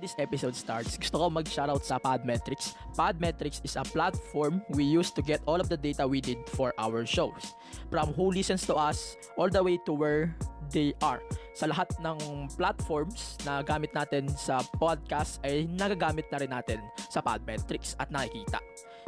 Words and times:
this 0.00 0.16
episode 0.16 0.56
starts, 0.56 0.96
gusto 0.96 1.20
ko 1.20 1.28
mag-shoutout 1.28 1.84
sa 1.84 2.00
Podmetrics. 2.00 2.72
Podmetrics 2.96 3.60
is 3.62 3.76
a 3.76 3.84
platform 3.84 4.64
we 4.72 4.82
use 4.82 5.12
to 5.12 5.20
get 5.20 5.44
all 5.44 5.60
of 5.60 5.68
the 5.68 5.76
data 5.76 6.08
we 6.08 6.24
need 6.24 6.40
for 6.56 6.72
our 6.80 7.04
shows. 7.04 7.54
From 7.92 8.16
who 8.16 8.32
listens 8.32 8.64
to 8.66 8.74
us, 8.74 9.20
all 9.36 9.52
the 9.52 9.60
way 9.60 9.76
to 9.84 9.92
where 9.92 10.32
they 10.72 10.96
are. 11.04 11.20
Sa 11.52 11.68
lahat 11.68 11.92
ng 12.00 12.48
platforms 12.56 13.36
na 13.44 13.60
gamit 13.60 13.92
natin 13.92 14.32
sa 14.32 14.64
podcast 14.80 15.38
ay 15.44 15.68
nagagamit 15.68 16.24
na 16.32 16.40
rin 16.40 16.50
natin 16.50 16.80
sa 17.12 17.20
Podmetrics 17.20 17.92
at 18.00 18.08
nakikita. 18.08 18.58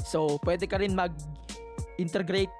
So, 0.04 0.36
pwede 0.44 0.68
ka 0.68 0.76
rin 0.76 0.92
mag-integrate 0.92 2.52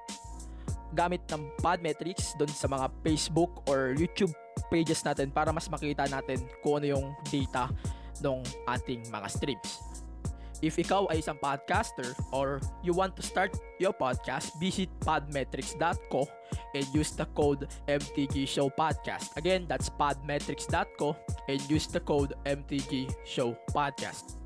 gamit 0.97 1.21
ng 1.29 1.53
Podmetrics 1.61 2.33
doon 2.41 2.49
sa 2.49 2.65
mga 2.65 2.89
Facebook 3.05 3.61
or 3.69 3.93
YouTube 3.93 4.33
pages 4.69 5.01
natin 5.05 5.29
para 5.29 5.49
mas 5.49 5.65
makita 5.69 6.05
natin 6.09 6.41
kung 6.61 6.81
ano 6.81 6.97
yung 6.97 7.05
data 7.29 7.69
ng 8.21 8.43
ating 8.69 9.07
mga 9.09 9.27
streams. 9.31 9.81
If 10.63 10.79
ikaw 10.79 11.11
ay 11.11 11.19
isang 11.19 11.35
podcaster 11.43 12.15
or 12.31 12.63
you 12.79 12.95
want 12.95 13.19
to 13.19 13.23
start 13.23 13.51
your 13.83 13.91
podcast, 13.91 14.55
visit 14.63 14.87
podmetrics.co 15.03 16.23
and 16.71 16.85
use 16.95 17.11
the 17.19 17.27
code 17.35 17.67
MTG 17.91 18.47
Show 18.47 18.71
Podcast. 18.71 19.35
Again, 19.35 19.67
that's 19.67 19.91
podmetrics.co 19.91 21.19
and 21.51 21.59
use 21.67 21.91
the 21.91 21.99
code 21.99 22.31
MTG 22.47 23.11
Show 23.27 23.59
Podcast. 23.75 24.39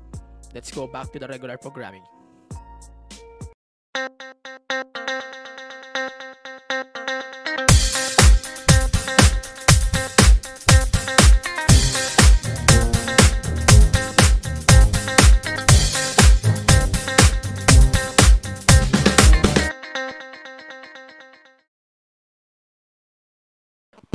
Let's 0.50 0.74
go 0.74 0.90
back 0.90 1.14
to 1.14 1.22
the 1.22 1.30
regular 1.30 1.54
programming. 1.54 2.02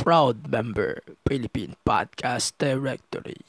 Proud 0.03 0.51
member, 0.51 0.99
Philippine 1.23 1.79
Podcast 1.87 2.59
Directory. 2.59 3.39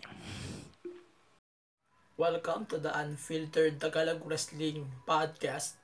Welcome 2.15 2.71
to 2.71 2.79
the 2.79 2.95
Unfiltered 2.95 3.83
Tagalog 3.83 4.23
Wrestling 4.23 4.87
Podcast. 5.03 5.75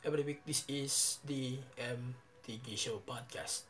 Every 0.00 0.24
week, 0.24 0.40
this 0.48 0.64
is 0.64 1.20
the 1.28 1.60
MTG 1.76 2.72
Show 2.72 3.04
Podcast. 3.04 3.68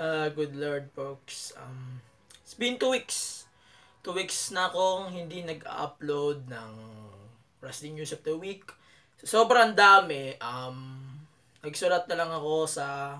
uh, 0.00 0.32
good 0.40 0.56
Lord, 0.56 0.88
folks. 0.96 1.52
Um, 1.60 2.00
it's 2.40 2.56
been 2.56 2.80
two 2.80 2.96
weeks. 2.96 3.44
Two 4.00 4.16
weeks 4.16 4.48
na 4.48 4.72
akong 4.72 5.12
hindi 5.12 5.44
nag-upload 5.44 6.48
ng 6.48 6.72
Wrestling 7.60 8.00
News 8.00 8.16
of 8.16 8.24
the 8.24 8.32
Week. 8.32 8.64
So, 9.20 9.44
sobrang 9.44 9.76
dami. 9.76 10.40
Um, 10.40 11.11
nagsulat 11.62 12.10
na 12.10 12.18
lang 12.18 12.30
ako 12.34 12.66
sa 12.66 13.18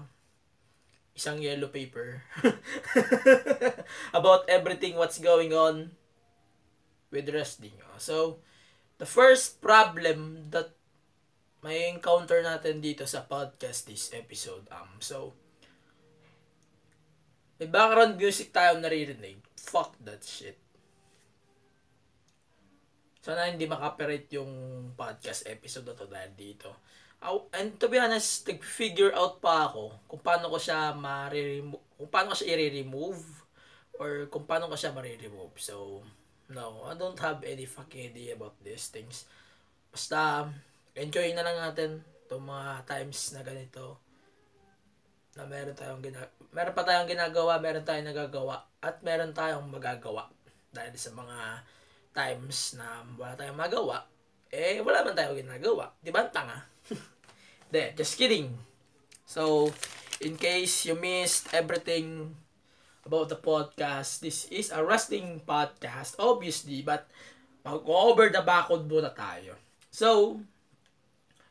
isang 1.15 1.39
yellow 1.39 1.69
paper 1.71 2.25
about 4.19 4.49
everything 4.49 4.99
what's 4.99 5.21
going 5.23 5.55
on 5.55 5.95
with 7.13 7.29
wrestling. 7.31 7.77
So, 8.01 8.43
the 8.99 9.07
first 9.07 9.61
problem 9.61 10.51
that 10.51 10.75
may 11.63 11.87
encounter 11.93 12.43
natin 12.43 12.83
dito 12.83 13.07
sa 13.07 13.23
podcast 13.23 13.87
this 13.87 14.11
episode. 14.11 14.67
Um, 14.75 14.99
so, 14.99 15.39
may 17.63 17.71
background 17.71 18.19
music 18.19 18.51
tayo 18.51 18.81
naririnig. 18.83 19.39
Fuck 19.55 19.95
that 20.03 20.27
shit. 20.27 20.59
Sana 23.23 23.47
hindi 23.47 23.71
makapirate 23.71 24.35
yung 24.35 24.51
podcast 24.99 25.47
episode 25.47 25.87
na 25.87 25.95
to 25.95 26.11
dahil 26.11 26.35
dito. 26.35 26.83
And 27.55 27.79
to 27.79 27.87
be 27.87 28.03
honest, 28.03 28.43
nag-figure 28.51 29.15
out 29.15 29.39
pa 29.39 29.71
ako 29.71 29.95
kung 30.11 30.23
paano 30.27 30.51
ko 30.51 30.59
siya 30.59 30.91
ma-remove, 30.99 31.79
kung 31.95 32.11
paano 32.11 32.35
ko 32.35 32.37
siya 32.43 32.59
i-remove 32.59 33.23
or 34.03 34.27
kung 34.27 34.43
paano 34.43 34.67
ko 34.67 34.75
siya 34.75 34.91
ma-remove. 34.91 35.55
So, 35.63 36.03
no, 36.51 36.83
I 36.83 36.99
don't 36.99 37.19
have 37.23 37.47
any 37.47 37.63
fucking 37.63 38.11
idea 38.11 38.35
about 38.35 38.59
these 38.67 38.91
things. 38.91 39.31
Basta, 39.95 40.51
enjoy 40.99 41.31
na 41.39 41.47
lang 41.47 41.63
natin 41.63 42.03
itong 42.27 42.43
mga 42.43 42.91
times 42.91 43.31
na 43.39 43.47
ganito 43.47 44.03
na 45.33 45.49
meron 45.49 45.73
tayong 45.73 46.05
gina 46.05 46.29
meron 46.53 46.77
pa 46.77 46.85
tayong 46.85 47.09
ginagawa, 47.09 47.57
meron 47.57 47.87
tayong 47.89 48.09
nagagawa 48.13 48.69
at 48.85 49.01
meron 49.01 49.33
tayong 49.33 49.65
magagawa 49.65 50.29
dahil 50.69 50.93
sa 50.93 51.09
mga 51.17 51.65
times 52.13 52.77
na 52.77 53.01
wala 53.17 53.33
tayong 53.33 53.57
magawa 53.57 54.05
eh 54.53 54.85
wala 54.85 55.01
man 55.01 55.17
tayong 55.17 55.41
ginagawa. 55.41 55.89
Di 56.05 56.13
ba? 56.13 56.29
Tanga. 56.29 56.61
De, 57.73 57.89
just 57.97 58.21
kidding. 58.21 58.53
So, 59.25 59.73
in 60.21 60.37
case 60.37 60.85
you 60.85 60.93
missed 60.93 61.49
everything 61.57 62.37
about 63.09 63.33
the 63.33 63.41
podcast, 63.41 64.21
this 64.21 64.45
is 64.53 64.69
a 64.69 64.85
wrestling 64.85 65.41
podcast, 65.49 66.21
obviously, 66.21 66.85
but 66.85 67.09
mag-over 67.65 68.29
the 68.29 68.45
background 68.45 68.93
muna 68.93 69.09
tayo. 69.17 69.57
So, 69.89 70.45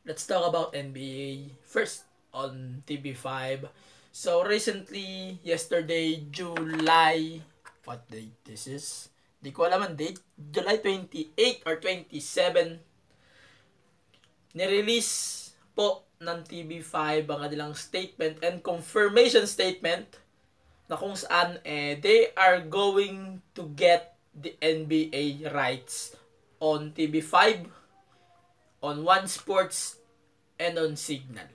let's 0.05 0.21
talk 0.29 0.45
about 0.45 0.77
NBA 0.77 1.57
first 1.65 2.05
on 2.37 2.85
TV5. 2.85 3.65
So, 4.13 4.45
recently, 4.45 5.41
yesterday, 5.41 6.21
July, 6.29 7.41
what 7.81 8.05
date 8.13 8.37
this 8.45 8.69
is? 8.69 9.09
Di 9.41 9.49
ko 9.49 9.65
alam 9.65 9.89
ang 9.89 9.97
date. 9.97 10.21
July 10.37 10.77
28 10.77 11.65
or 11.65 11.81
27, 11.81 12.77
nirelease 14.53 15.50
po 15.73 16.07
ng 16.21 16.45
TV5 16.45 17.25
ang 17.25 17.39
kanilang 17.41 17.73
statement 17.73 18.37
and 18.45 18.61
confirmation 18.61 19.49
statement 19.49 20.05
na 20.85 20.99
kung 20.99 21.15
saan 21.15 21.57
eh, 21.63 21.97
they 21.97 22.29
are 22.35 22.59
going 22.61 23.39
to 23.55 23.65
get 23.73 24.19
the 24.35 24.55
NBA 24.59 25.51
rights 25.51 26.15
on 26.59 26.91
TV5, 26.93 27.67
on 28.83 29.03
One 29.03 29.25
Sports, 29.27 29.97
and 30.59 30.77
on 30.77 30.95
Signal. 30.95 31.47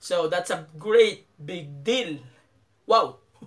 So, 0.00 0.26
that's 0.26 0.50
a 0.50 0.66
great 0.76 1.28
big 1.38 1.84
deal. 1.84 2.20
Wow! 2.84 3.22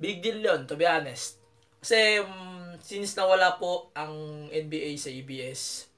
Big 0.00 0.24
deal 0.24 0.40
yon 0.40 0.64
to 0.64 0.80
be 0.80 0.88
honest. 0.88 1.36
Kasi, 1.84 2.24
um, 2.24 2.72
since 2.80 3.12
nawala 3.18 3.60
po 3.60 3.92
ang 3.92 4.48
NBA 4.48 4.96
sa 4.96 5.12
ABS, 5.12 5.92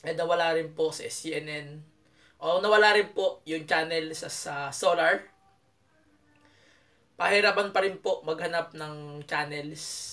and 0.00 0.16
nawala 0.16 0.56
rin 0.56 0.72
po 0.72 0.88
sa 0.88 1.04
CNN, 1.04 1.84
o 2.36 2.60
nawala 2.60 2.92
rin 2.92 3.08
po 3.16 3.40
yung 3.48 3.64
channel 3.64 4.12
sa, 4.12 4.28
sa 4.28 4.54
Solar. 4.68 5.24
Pahirapan 7.16 7.72
pa 7.72 7.80
rin 7.80 7.96
po 7.96 8.20
maghanap 8.28 8.76
ng 8.76 9.24
channels 9.24 10.12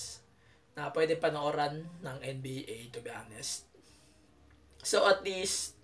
na 0.74 0.88
pwede 0.90 1.20
panooran 1.20 1.84
ng 2.00 2.16
NBA 2.24 2.90
to 2.90 3.04
be 3.04 3.12
honest. 3.12 3.68
So 4.80 5.04
at 5.04 5.20
least 5.20 5.76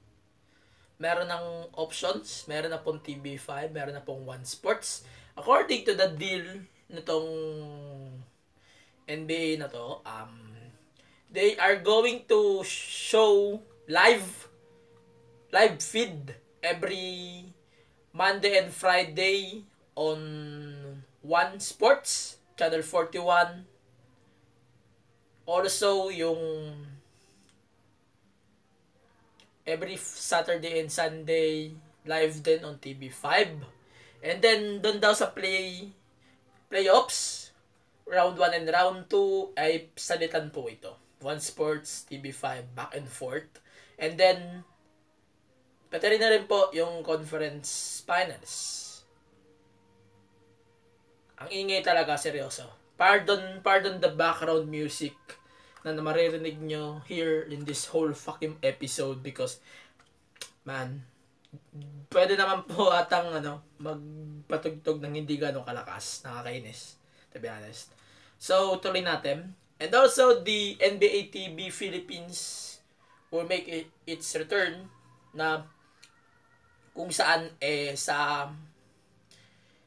meron 1.00 1.32
ng 1.32 1.72
options, 1.76 2.44
meron 2.48 2.72
na 2.72 2.80
pong 2.80 3.00
TV5, 3.00 3.72
meron 3.72 3.96
na 3.96 4.04
pong 4.04 4.24
One 4.24 4.44
Sports. 4.44 5.04
According 5.36 5.88
to 5.88 5.92
the 5.96 6.12
deal 6.12 6.64
nitong 6.92 7.28
NBA 9.08 9.60
na 9.60 9.68
to, 9.72 10.04
um, 10.04 10.52
they 11.32 11.56
are 11.56 11.80
going 11.80 12.26
to 12.28 12.60
show 12.66 13.62
live 13.88 14.49
live 15.50 15.82
feed 15.82 16.38
every 16.62 17.50
Monday 18.14 18.54
and 18.58 18.70
Friday 18.70 19.66
on 19.98 21.02
One 21.22 21.58
Sports, 21.58 22.38
Channel 22.54 22.82
41. 22.82 23.66
Also, 25.50 26.08
yung 26.14 26.38
every 29.66 29.98
Saturday 29.98 30.78
and 30.78 30.90
Sunday 30.90 31.74
live 32.06 32.38
din 32.46 32.62
on 32.62 32.78
TV5. 32.78 33.58
And 34.22 34.38
then, 34.38 34.78
doon 34.78 35.02
daw 35.02 35.10
sa 35.18 35.34
play 35.34 35.90
playoffs, 36.70 37.50
round 38.06 38.38
1 38.38 38.54
and 38.54 38.68
round 38.70 39.10
2 39.10 39.58
ay 39.58 39.90
salitan 39.98 40.54
po 40.54 40.70
ito. 40.70 40.94
One 41.20 41.42
Sports, 41.42 42.06
TV5, 42.06 42.70
back 42.78 42.94
and 42.94 43.10
forth. 43.10 43.58
And 43.98 44.14
then, 44.14 44.62
Pati 45.90 46.06
na 46.22 46.30
rin 46.30 46.46
po 46.46 46.70
yung 46.70 47.02
conference 47.02 48.00
finals. 48.06 48.86
Ang 51.42 51.50
ingay 51.50 51.82
talaga, 51.82 52.14
seryoso. 52.14 52.62
Pardon, 52.94 53.58
pardon 53.58 53.98
the 53.98 54.12
background 54.14 54.70
music 54.70 55.16
na 55.82 55.96
maririnig 55.98 56.60
nyo 56.62 57.02
here 57.10 57.42
in 57.48 57.66
this 57.66 57.90
whole 57.90 58.12
fucking 58.14 58.60
episode 58.62 59.18
because, 59.24 59.58
man, 60.62 61.02
pwede 62.14 62.38
naman 62.38 62.68
po 62.70 62.94
atang 62.94 63.34
ano, 63.34 63.64
magpatugtog 63.82 65.02
ng 65.02 65.24
hindi 65.24 65.40
ganong 65.40 65.66
kalakas. 65.66 66.22
Nakakainis, 66.22 67.00
to 67.34 67.42
be 67.42 67.50
honest. 67.50 67.90
So, 68.38 68.78
tuloy 68.78 69.02
natin. 69.02 69.58
And 69.80 69.90
also, 69.96 70.38
the 70.44 70.76
NBA 70.78 71.34
TV 71.34 71.72
Philippines 71.72 72.78
will 73.32 73.48
make 73.48 73.66
it, 73.66 73.88
its 74.04 74.28
return 74.36 74.92
na 75.32 75.64
kung 77.00 77.08
saan 77.08 77.48
eh 77.64 77.96
sa 77.96 78.44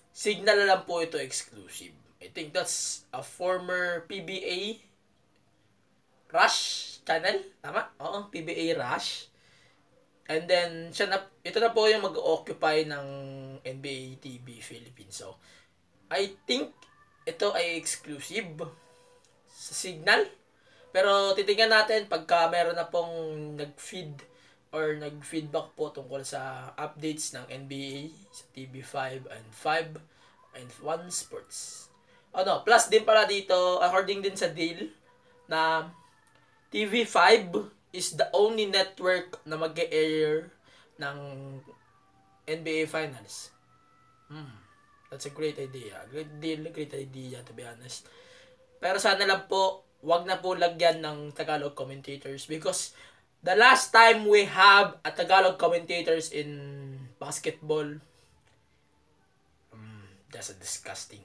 signal 0.10 0.65
lang 0.65 0.81
po 0.89 0.98
ito 1.06 1.21
exclusive. 1.21 1.94
I 2.18 2.33
think 2.33 2.57
that's 2.57 3.06
a 3.13 3.21
former 3.21 4.01
PBA 4.10 4.81
Rush 6.33 6.57
channel. 7.06 7.38
Tama? 7.62 7.94
Oo, 8.01 8.33
PBA 8.33 8.74
Rush. 8.74 9.30
And 10.25 10.50
then, 10.50 10.89
siya 10.89 11.06
na, 11.13 11.21
ito 11.45 11.62
na 11.62 11.69
po 11.69 11.86
yung 11.86 12.01
mag-occupy 12.01 12.89
ng 12.89 13.07
NBA 13.62 14.18
TV 14.18 14.57
Philippines. 14.57 15.21
So, 15.21 15.38
I 16.09 16.33
think 16.50 16.74
ito 17.30 17.54
ay 17.54 17.77
exclusive 17.77 18.57
sa 19.45 19.74
signal. 19.77 20.25
Pero 20.89 21.38
titingnan 21.38 21.77
natin 21.77 22.09
pagka 22.09 22.50
meron 22.50 22.74
na 22.74 22.89
pong 22.89 23.54
nag-feed 23.62 24.32
or 24.74 24.98
nag-feedback 24.98 25.78
po 25.78 25.94
tungkol 25.94 26.25
sa 26.25 26.74
updates 26.75 27.38
ng 27.38 27.46
NBA 27.46 28.10
sa 28.34 28.44
TV5 28.58 29.30
and 29.30 29.46
5 29.54 30.02
and 30.58 30.70
1 30.81 31.14
Sports. 31.14 31.88
Ano, 32.34 32.66
plus 32.66 32.90
din 32.90 33.06
pala 33.06 33.30
dito, 33.30 33.78
according 33.78 34.25
din 34.25 34.34
sa 34.34 34.50
deal, 34.50 34.90
na 35.46 35.86
TV5 36.74 37.54
is 37.94 38.18
the 38.18 38.25
only 38.34 38.66
network 38.66 39.38
na 39.46 39.54
mag 39.54 39.78
air 39.78 40.50
ng 40.98 41.18
NBA 42.50 42.90
Finals. 42.90 43.54
Hmm. 44.34 44.58
That's 45.14 45.30
a 45.30 45.38
great 45.38 45.62
idea. 45.62 46.02
Great 46.10 46.42
deal, 46.42 46.66
great 46.74 46.98
idea 46.98 47.46
to 47.46 47.54
be 47.54 47.62
honest. 47.62 48.10
Pero 48.81 48.98
sana 48.98 49.30
lang 49.30 49.46
po, 49.46 49.86
wag 50.02 50.26
na 50.26 50.42
po 50.42 50.58
lagyan 50.58 51.06
ng 51.06 51.38
Tagalog 51.38 51.78
commentators 51.78 52.50
because 52.50 52.98
the 53.44 53.56
last 53.60 53.92
time 53.92 54.25
we 54.25 54.48
have 54.48 54.98
a 55.04 55.12
Tagalog 55.12 55.60
commentators 55.60 56.31
in 56.31 56.95
basketball, 57.19 58.00
um, 59.75 60.04
that's 60.31 60.50
a 60.50 60.57
disgusting. 60.57 61.22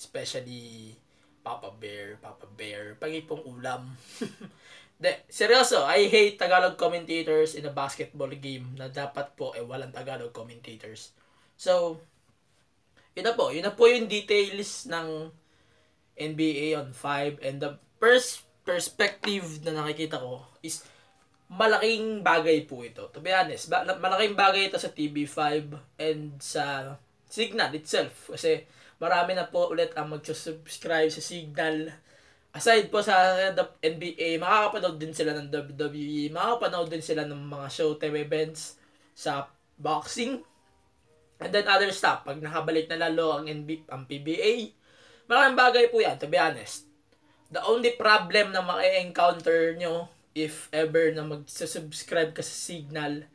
Especially 0.00 0.96
Papa 1.44 1.70
Bear, 1.76 2.16
Papa 2.24 2.48
Bear, 2.48 2.96
pangipong 2.96 3.44
ulam. 3.44 3.92
De, 4.94 5.20
seryoso, 5.28 5.84
I 5.84 6.08
hate 6.08 6.40
Tagalog 6.40 6.80
commentators 6.80 7.52
in 7.52 7.68
a 7.68 7.74
basketball 7.74 8.32
game 8.32 8.72
na 8.80 8.88
dapat 8.88 9.36
po 9.36 9.52
eh 9.52 9.60
walang 9.60 9.92
Tagalog 9.92 10.32
commentators. 10.32 11.12
So, 11.60 12.00
yun 13.12 13.28
na 13.28 13.36
po. 13.36 13.52
Yun 13.52 13.68
na 13.68 13.76
po 13.76 13.84
yung 13.90 14.08
details 14.08 14.88
ng 14.88 15.28
NBA 16.14 16.78
on 16.78 16.94
5 16.94 17.42
and 17.42 17.58
the 17.58 17.76
first 17.98 18.46
perspective 18.64 19.60
na 19.66 19.76
nakikita 19.76 20.22
ko 20.22 20.46
is 20.62 20.86
malaking 21.54 22.20
bagay 22.20 22.66
po 22.66 22.82
ito. 22.82 23.08
To 23.14 23.22
be 23.22 23.30
honest, 23.30 23.70
ba- 23.70 23.86
malaking 23.86 24.34
bagay 24.34 24.68
ito 24.68 24.78
sa 24.78 24.90
TV5 24.90 25.70
and 25.98 26.38
sa 26.42 26.96
Signal 27.30 27.74
itself. 27.74 28.30
Kasi 28.30 28.62
marami 29.02 29.34
na 29.34 29.50
po 29.50 29.70
ulit 29.70 29.90
ang 29.98 30.14
mag-subscribe 30.14 31.10
sa 31.10 31.22
Signal 31.22 31.90
aside 32.54 32.86
po 32.86 33.02
sa 33.02 33.34
NBA, 33.82 34.38
makakapanood 34.38 34.96
din 34.96 35.10
sila 35.10 35.34
ng 35.34 35.50
WWE, 35.50 36.30
makakapanood 36.30 36.86
din 36.86 37.02
sila 37.02 37.26
ng 37.26 37.50
mga 37.50 37.66
showtime 37.66 38.14
events 38.22 38.78
sa 39.10 39.50
boxing, 39.74 40.38
and 41.42 41.50
then 41.50 41.66
other 41.66 41.90
stuff. 41.90 42.22
Pag 42.22 42.38
nakabalik 42.38 42.86
na 42.86 43.10
lalo 43.10 43.34
ang, 43.34 43.50
NBA, 43.50 43.90
ang 43.90 44.06
PBA, 44.06 44.70
maraming 45.26 45.58
bagay 45.58 45.90
po 45.90 45.98
yan, 45.98 46.14
to 46.14 46.30
be 46.30 46.38
honest. 46.38 46.86
The 47.50 47.58
only 47.66 47.98
problem 47.98 48.54
na 48.54 48.62
ma-encounter 48.62 49.74
nyo 49.74 50.06
if 50.34 50.68
ever 50.74 51.14
na 51.14 51.22
mag-subscribe 51.22 52.34
ka 52.34 52.42
sa 52.42 52.54
Signal 52.74 53.26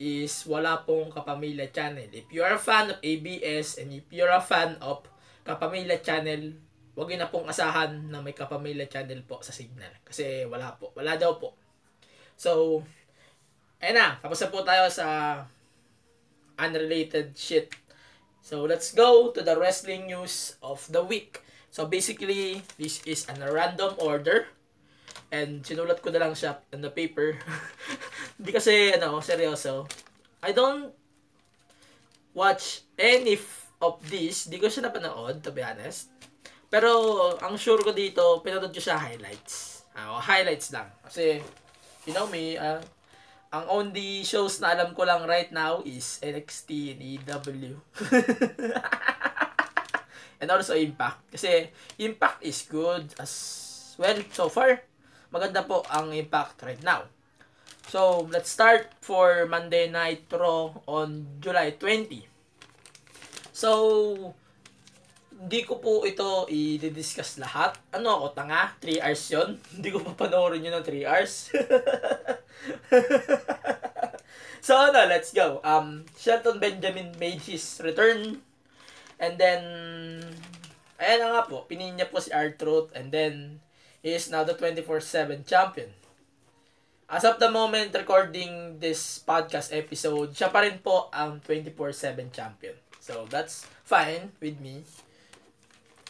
is 0.00 0.44
wala 0.44 0.84
pong 0.84 1.12
Kapamilya 1.12 1.72
Channel. 1.72 2.08
If 2.12 2.28
you 2.32 2.44
are 2.44 2.56
a 2.56 2.62
fan 2.62 2.96
of 2.96 2.98
ABS 3.00 3.76
and 3.80 3.92
if 3.92 4.06
you're 4.08 4.32
a 4.32 4.40
fan 4.40 4.80
of 4.80 5.04
Kapamilya 5.44 6.00
Channel, 6.00 6.56
Huwag 7.00 7.16
na 7.16 7.30
pong 7.32 7.48
asahan 7.48 8.12
na 8.12 8.20
may 8.20 8.36
kapamilya 8.36 8.90
channel 8.90 9.24
po 9.24 9.40
sa 9.40 9.54
Signal. 9.54 9.88
Kasi 10.04 10.44
wala 10.44 10.76
po. 10.76 10.92
Wala 10.92 11.16
daw 11.16 11.38
po. 11.40 11.56
So, 12.36 12.82
ayun 13.80 13.96
na. 13.96 14.20
Tapos 14.20 14.36
na 14.42 14.52
po 14.52 14.60
tayo 14.66 14.84
sa 14.92 15.06
unrelated 16.60 17.32
shit. 17.38 17.72
So, 18.44 18.68
let's 18.68 18.92
go 18.92 19.32
to 19.32 19.40
the 19.40 19.56
wrestling 19.56 20.12
news 20.12 20.60
of 20.60 20.84
the 20.92 21.00
week. 21.00 21.40
So, 21.72 21.88
basically, 21.88 22.60
this 22.76 23.00
is 23.08 23.24
an 23.32 23.40
random 23.48 23.94
order. 23.96 24.52
And 25.30 25.62
sinulat 25.62 26.02
ko 26.02 26.10
na 26.10 26.26
lang 26.26 26.34
siya 26.34 26.58
on 26.74 26.82
the 26.82 26.90
paper. 26.90 27.38
Hindi 28.38 28.50
kasi, 28.50 28.90
ano, 28.90 29.22
seryoso. 29.22 29.86
I 30.42 30.50
don't 30.50 30.90
watch 32.34 32.82
any 32.98 33.38
of 33.78 34.02
this. 34.10 34.50
Hindi 34.50 34.58
ko 34.58 34.66
siya 34.66 34.90
napanood, 34.90 35.46
to 35.46 35.54
be 35.54 35.62
honest. 35.62 36.10
Pero, 36.66 36.90
ang 37.38 37.54
sure 37.54 37.82
ko 37.82 37.94
dito, 37.94 38.42
pinanood 38.42 38.74
ko 38.74 38.82
siya 38.82 38.98
highlights. 38.98 39.86
Uh, 39.94 40.18
highlights 40.18 40.74
lang. 40.74 40.90
Kasi, 41.06 41.38
you 42.06 42.12
know 42.14 42.26
me, 42.26 42.58
uh, 42.58 42.82
ang 43.50 43.66
only 43.66 44.22
shows 44.22 44.62
na 44.62 44.74
alam 44.74 44.94
ko 44.94 45.02
lang 45.02 45.26
right 45.26 45.50
now 45.50 45.82
is 45.82 46.22
NXT 46.22 46.94
and 46.94 47.00
EW. 47.02 47.74
and 50.42 50.48
also 50.50 50.74
Impact. 50.78 51.34
Kasi, 51.34 51.70
Impact 51.98 52.42
is 52.42 52.62
good 52.66 53.14
as 53.18 53.94
well 53.98 54.18
so 54.30 54.50
far. 54.50 54.89
Maganda 55.30 55.62
po 55.62 55.86
ang 55.86 56.10
Impact 56.10 56.58
right 56.66 56.82
now. 56.82 57.06
So, 57.86 58.26
let's 58.30 58.50
start 58.50 58.90
for 58.98 59.46
Monday 59.46 59.86
Night 59.86 60.26
Raw 60.30 60.74
on 60.90 61.38
July 61.38 61.78
20. 61.78 62.26
So, 63.54 63.70
hindi 65.40 65.60
ko 65.64 65.78
po 65.78 66.02
ito 66.02 66.50
i-discuss 66.50 67.38
lahat. 67.38 67.78
Ano 67.94 68.20
ako, 68.20 68.26
tanga? 68.34 68.74
3 68.82 69.00
hours 69.00 69.24
yun? 69.32 69.50
Hindi 69.78 69.88
ko 69.88 70.04
pa 70.04 70.12
panoorin 70.12 70.66
yun 70.66 70.76
ng 70.76 70.84
3 70.84 71.08
hours. 71.08 71.48
so 74.66 74.76
ano, 74.76 75.00
let's 75.08 75.32
go. 75.32 75.64
Um, 75.64 76.04
Shelton 76.20 76.60
Benjamin 76.60 77.16
made 77.16 77.40
his 77.40 77.64
return. 77.80 78.44
And 79.16 79.40
then, 79.40 79.62
ayan 81.00 81.24
na 81.24 81.40
nga 81.40 81.48
po, 81.48 81.64
pinin 81.64 81.96
niya 81.96 82.12
po 82.12 82.20
si 82.20 82.28
R-Truth. 82.28 82.92
And 82.92 83.08
then, 83.08 83.64
is 84.00 84.32
now 84.32 84.44
the 84.44 84.56
24-7 84.56 85.44
champion. 85.44 85.92
As 87.10 87.26
of 87.26 87.42
the 87.42 87.50
moment 87.50 87.92
recording 87.92 88.78
this 88.78 89.18
podcast 89.18 89.74
episode, 89.74 90.30
siya 90.32 90.48
pa 90.48 90.62
rin 90.62 90.78
po 90.78 91.10
ang 91.10 91.42
24-7 91.42 92.30
champion. 92.30 92.76
So, 93.02 93.26
that's 93.26 93.66
fine 93.82 94.30
with 94.38 94.62
me. 94.62 94.86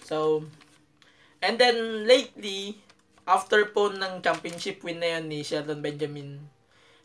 So, 0.05 0.45
and 1.41 1.57
then 1.57 2.05
lately, 2.05 2.83
after 3.25 3.65
po 3.73 3.89
ng 3.89 4.21
championship 4.21 4.85
win 4.85 5.01
na 5.01 5.17
yun 5.17 5.33
ni 5.33 5.41
Sheldon 5.41 5.81
Benjamin, 5.81 6.51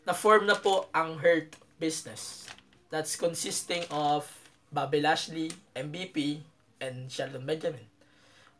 na-form 0.04 0.44
na 0.44 0.58
po 0.60 0.92
ang 0.92 1.18
Hurt 1.24 1.56
business. 1.80 2.46
That's 2.92 3.16
consisting 3.16 3.88
of 3.88 4.28
Bobby 4.70 5.00
Lashley, 5.00 5.50
MVP, 5.74 6.44
and 6.84 7.08
Sheldon 7.08 7.48
Benjamin. 7.48 7.95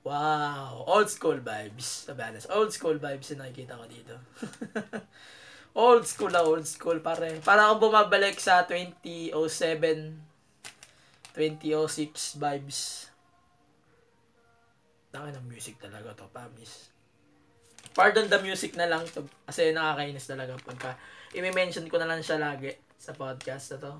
Wow! 0.07 0.87
Old 0.87 1.11
school 1.11 1.43
vibes. 1.43 2.07
Sabi 2.07 2.23
honest, 2.23 2.47
old 2.55 2.71
school 2.71 2.95
vibes 2.95 3.27
yung 3.35 3.43
nakikita 3.43 3.75
ko 3.75 3.91
dito. 3.91 4.15
old 5.75 6.07
school 6.07 6.31
na 6.31 6.47
old 6.47 6.63
school 6.63 7.03
pare. 7.03 7.43
Para 7.43 7.67
akong 7.67 7.91
bumabalik 7.91 8.39
sa 8.39 8.63
2007, 8.71 9.35
2006 11.35 12.39
vibes. 12.39 13.11
Taka 15.11 15.35
ng 15.35 15.51
music 15.51 15.75
talaga 15.83 16.15
to, 16.15 16.31
pamis. 16.31 16.95
Pardon 17.91 18.31
the 18.31 18.39
music 18.47 18.79
na 18.79 18.87
lang 18.87 19.03
to, 19.11 19.27
kasi 19.43 19.75
nakakainis 19.75 20.31
talaga 20.31 20.55
pagka 20.63 20.95
i-mention 21.35 21.91
ko 21.91 21.99
na 21.99 22.07
lang 22.07 22.23
siya 22.23 22.39
lagi 22.39 22.79
sa 22.95 23.11
podcast 23.11 23.75
na 23.75 23.91
to. 23.91 23.95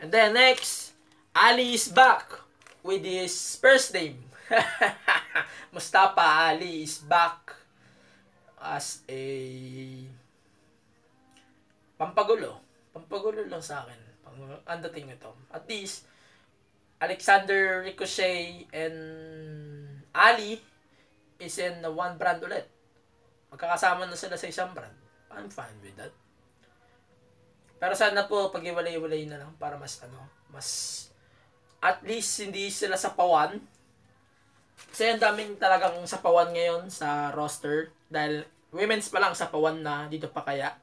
And 0.00 0.08
then 0.08 0.32
next, 0.32 0.96
Ali 1.36 1.76
is 1.76 1.92
back 1.92 2.40
with 2.80 3.04
his 3.04 3.60
first 3.60 3.92
name. 3.92 4.32
Mustafa 5.74 6.52
Ali 6.52 6.84
is 6.84 7.00
back 7.02 7.54
as 8.60 9.04
a 9.08 9.22
pampagulo. 11.98 12.60
Pampagulo 12.92 13.44
lang 13.48 13.64
sa 13.64 13.84
akin. 13.84 14.00
Ang 14.66 14.80
dating 14.90 15.14
ito. 15.14 15.30
At 15.52 15.66
least, 15.68 16.06
Alexander 17.00 17.84
Ricochet 17.84 18.70
and 18.72 18.98
Ali 20.14 20.62
is 21.38 21.58
in 21.58 21.82
the 21.82 21.90
one 21.90 22.16
brand 22.16 22.40
ulit. 22.40 22.66
Magkakasama 23.50 24.06
na 24.06 24.16
sila 24.16 24.38
sa 24.38 24.48
isang 24.48 24.72
brand. 24.72 24.94
I'm 25.34 25.50
fine 25.50 25.74
with 25.82 25.94
that. 25.98 26.14
Pero 27.78 27.92
sana 27.98 28.24
po 28.24 28.48
pag-iwalay-iwalay 28.48 29.26
na 29.28 29.44
lang 29.44 29.52
para 29.58 29.76
mas 29.76 29.98
ano, 30.00 30.16
mas 30.48 30.68
at 31.82 32.00
least 32.06 32.40
hindi 32.40 32.70
sila 32.72 32.96
sa 32.96 33.12
pawan. 33.12 33.60
Kasi 34.74 35.10
ang 35.10 35.22
daming 35.22 35.58
talagang 35.58 35.98
sapawan 36.06 36.54
ngayon 36.54 36.90
sa 36.90 37.30
roster. 37.34 37.90
Dahil 38.10 38.46
women's 38.74 39.10
pa 39.10 39.22
lang 39.22 39.34
sapawan 39.34 39.78
na 39.82 40.06
dito 40.10 40.30
pa 40.30 40.42
kaya. 40.42 40.74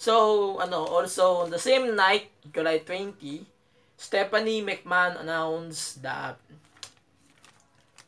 So, 0.00 0.56
ano, 0.56 0.88
also, 0.88 1.44
the 1.44 1.60
same 1.60 1.92
night, 1.92 2.32
July 2.48 2.80
20, 2.80 3.44
Stephanie 4.00 4.64
McMahon 4.64 5.20
announced 5.20 6.00
that 6.00 6.40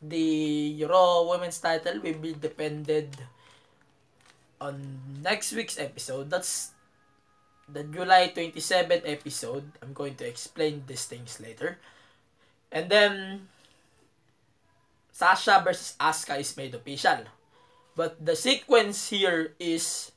the 0.01 0.73
Raw 0.89 1.29
Women's 1.29 1.61
title 1.61 2.01
will 2.01 2.17
be 2.17 2.33
defended 2.33 3.13
on 4.57 4.81
next 5.21 5.53
week's 5.53 5.79
episode. 5.79 6.33
That's 6.33 6.73
the 7.69 7.85
July 7.85 8.33
27 8.33 9.05
episode. 9.05 9.69
I'm 9.85 9.93
going 9.93 10.17
to 10.17 10.27
explain 10.27 10.89
these 10.89 11.05
things 11.05 11.39
later. 11.45 11.77
And 12.73 12.89
then, 12.89 13.49
Sasha 15.13 15.61
versus 15.63 15.95
Asuka 16.01 16.41
is 16.41 16.57
made 16.57 16.75
official. 16.75 17.29
But 17.95 18.17
the 18.17 18.35
sequence 18.35 19.13
here 19.13 19.53
is 19.61 20.11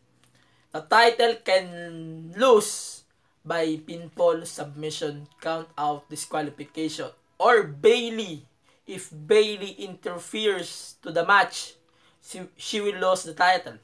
the 0.72 0.82
title 0.82 1.36
can 1.44 2.34
lose 2.40 3.04
by 3.44 3.78
pinfall, 3.84 4.48
submission, 4.48 5.28
count 5.40 5.68
out, 5.78 6.10
disqualification, 6.10 7.12
or 7.38 7.64
Bailey. 7.64 8.48
If 8.88 9.12
Bailey 9.12 9.76
interferes 9.84 10.96
to 11.04 11.12
the 11.12 11.26
match, 11.26 11.76
she, 12.24 12.48
she 12.56 12.80
will 12.80 12.98
lose 12.98 13.24
the 13.24 13.34
title. 13.34 13.78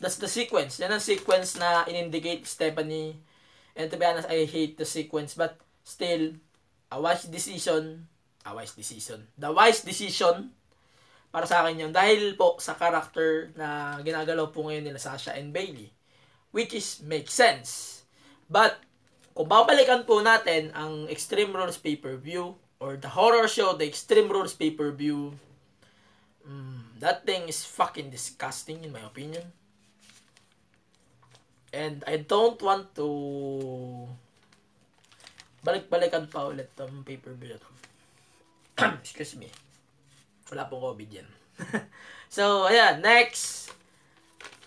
That's 0.00 0.16
the 0.16 0.28
sequence. 0.28 0.78
Yan 0.80 0.92
ang 0.92 1.00
sequence 1.00 1.56
na 1.56 1.84
in-indicate 1.88 2.46
Stephanie. 2.46 3.16
And 3.76 3.90
to 3.90 3.96
be 3.96 4.04
honest, 4.04 4.28
I 4.28 4.44
hate 4.44 4.76
the 4.76 4.84
sequence. 4.84 5.34
But 5.34 5.56
still, 5.84 6.36
a 6.92 7.00
wise 7.00 7.24
decision. 7.24 8.08
A 8.48 8.56
wise 8.56 8.72
decision. 8.72 9.28
The 9.36 9.52
wise 9.52 9.84
decision 9.84 10.56
para 11.28 11.44
sa 11.44 11.60
akin 11.60 11.88
yun. 11.88 11.92
Dahil 11.92 12.32
po 12.40 12.56
sa 12.56 12.72
character 12.72 13.52
na 13.52 14.00
ginagalaw 14.00 14.48
po 14.48 14.64
ngayon 14.64 14.88
nila 14.88 15.00
Sasha 15.00 15.36
and 15.36 15.52
Bailey. 15.52 15.92
Which 16.48 16.72
is, 16.72 17.04
makes 17.04 17.36
sense. 17.36 18.02
But, 18.48 18.80
kung 19.36 19.52
babalikan 19.52 20.08
po 20.08 20.24
natin 20.24 20.72
ang 20.72 21.04
Extreme 21.12 21.52
Rules 21.52 21.76
pay-per-view 21.76 22.56
or 22.80 22.96
the 22.96 23.12
horror 23.12 23.44
show, 23.44 23.76
the 23.76 23.84
Extreme 23.84 24.32
Rules 24.32 24.56
pay-per-view, 24.56 25.36
mm, 26.48 26.80
that 27.04 27.28
thing 27.28 27.44
is 27.52 27.68
fucking 27.68 28.08
disgusting 28.08 28.80
in 28.80 28.96
my 28.96 29.04
opinion. 29.04 29.44
And 31.68 32.00
I 32.08 32.24
don't 32.24 32.56
want 32.64 32.96
to 32.96 33.06
balik-balikan 35.60 36.32
pa 36.32 36.48
ulit 36.48 36.72
tong 36.72 37.04
pay-per-view 37.04 37.60
na. 37.60 37.68
Excuse 39.02 39.34
me. 39.34 39.50
Wala 40.48 40.70
pong 40.70 40.82
COVID 40.82 41.10
yan. 41.10 41.28
so, 42.36 42.70
ayan. 42.70 43.02
Next 43.02 43.74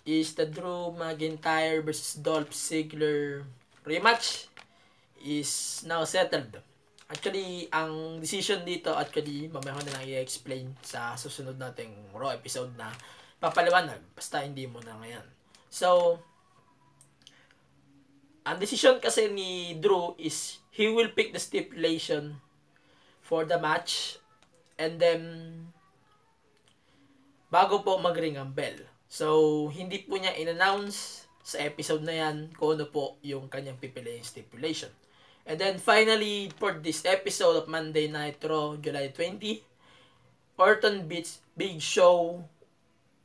is 0.03 0.35
the 0.35 0.45
Drew 0.45 0.91
McIntyre 0.93 1.79
versus 1.79 2.19
Dolph 2.19 2.51
Ziggler 2.51 3.47
rematch 3.85 4.51
is 5.23 5.81
now 5.87 6.03
settled. 6.03 6.59
Actually, 7.11 7.67
ang 7.75 8.23
decision 8.23 8.63
dito, 8.63 8.95
actually, 8.95 9.51
mamaya 9.51 9.75
ko 9.75 9.83
na 9.83 9.93
lang 9.99 10.07
i-explain 10.07 10.71
sa 10.79 11.13
susunod 11.19 11.59
nating 11.59 11.91
Raw 12.15 12.31
episode 12.31 12.71
na 12.79 12.87
papaliwanag. 13.43 13.99
Basta 14.15 14.39
hindi 14.39 14.63
mo 14.63 14.79
na 14.79 14.95
ngayon. 14.95 15.25
So, 15.67 16.19
ang 18.47 18.57
decision 18.57 18.97
kasi 19.03 19.27
ni 19.27 19.75
Drew 19.77 20.15
is 20.17 20.63
he 20.71 20.87
will 20.87 21.11
pick 21.11 21.35
the 21.35 21.41
stipulation 21.41 22.39
for 23.31 23.47
the 23.47 23.55
match 23.55 24.19
and 24.75 24.99
then 24.99 25.21
bago 27.47 27.79
po 27.79 27.95
mag-ring 28.03 28.35
ang 28.35 28.51
bell. 28.51 28.75
So, 29.07 29.67
hindi 29.71 30.03
po 30.03 30.19
niya 30.19 30.35
in-announce 30.35 31.27
sa 31.39 31.63
episode 31.63 32.03
na 32.03 32.15
yan 32.15 32.51
kung 32.55 32.75
ano 32.75 32.91
po 32.91 33.15
yung 33.23 33.47
kanyang 33.47 33.79
pipiliin 33.79 34.23
stipulation. 34.27 34.91
And 35.47 35.57
then 35.57 35.79
finally, 35.79 36.51
for 36.59 36.75
this 36.79 37.07
episode 37.07 37.55
of 37.55 37.71
Monday 37.71 38.11
Night 38.11 38.43
Raw, 38.43 38.75
July 38.77 39.15
20, 39.15 39.63
Orton 40.61 41.09
beats 41.09 41.41
Big 41.57 41.81
Show 41.81 42.45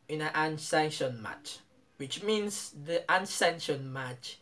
in 0.08 0.24
an 0.24 0.32
unsanctioned 0.32 1.20
match. 1.20 1.60
Which 2.00 2.24
means 2.24 2.72
the 2.72 3.04
unsanctioned 3.04 3.92
match 3.92 4.40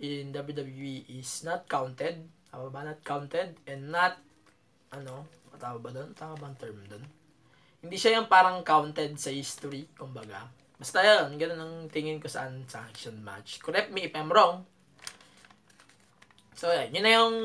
in 0.00 0.32
WWE 0.32 1.04
is 1.12 1.44
not 1.44 1.68
counted. 1.68 2.24
Tama 2.48 2.72
ba? 2.72 2.80
Not 2.88 3.04
counted 3.04 3.60
and 3.68 3.92
not, 3.92 4.16
ano, 4.90 5.26
tama 5.60 5.78
ba 5.78 5.90
doon? 5.94 6.10
Tama 6.14 6.34
ba 6.38 6.46
ang 6.50 6.58
term 6.58 6.78
doon? 6.88 7.04
Hindi 7.80 7.96
siya 7.96 8.20
yung 8.20 8.28
parang 8.28 8.60
counted 8.60 9.16
sa 9.16 9.32
history, 9.32 9.88
kumbaga. 9.96 10.48
Basta 10.80 11.00
yun, 11.04 11.36
ganun 11.36 11.60
ang 11.60 11.74
tingin 11.92 12.20
ko 12.20 12.28
sa 12.28 12.48
unsanctioned 12.48 13.20
match. 13.20 13.60
Correct 13.60 13.92
me 13.92 14.08
if 14.08 14.12
I'm 14.16 14.32
wrong. 14.32 14.64
So, 16.56 16.68
yan. 16.68 16.92
Yun 16.92 17.04
na 17.04 17.12
yung 17.16 17.36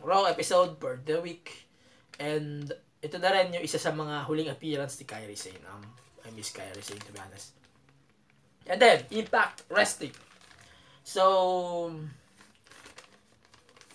Raw 0.00 0.24
episode 0.24 0.80
for 0.80 0.96
the 1.04 1.20
week. 1.20 1.68
And, 2.16 2.72
ito 3.04 3.16
na 3.20 3.32
rin 3.32 3.52
yung 3.52 3.64
isa 3.64 3.76
sa 3.76 3.92
mga 3.92 4.24
huling 4.24 4.48
appearance 4.48 4.96
ni 4.96 5.04
Kairi 5.04 5.36
Sane. 5.36 5.60
Um, 5.68 5.84
I 6.24 6.32
miss 6.32 6.56
Kairi 6.56 6.80
Sane, 6.80 7.04
to 7.04 7.12
be 7.12 7.20
honest. 7.20 7.52
And 8.64 8.80
then, 8.80 9.04
Impact 9.12 9.68
Wrestling. 9.68 10.16
So, 11.04 11.92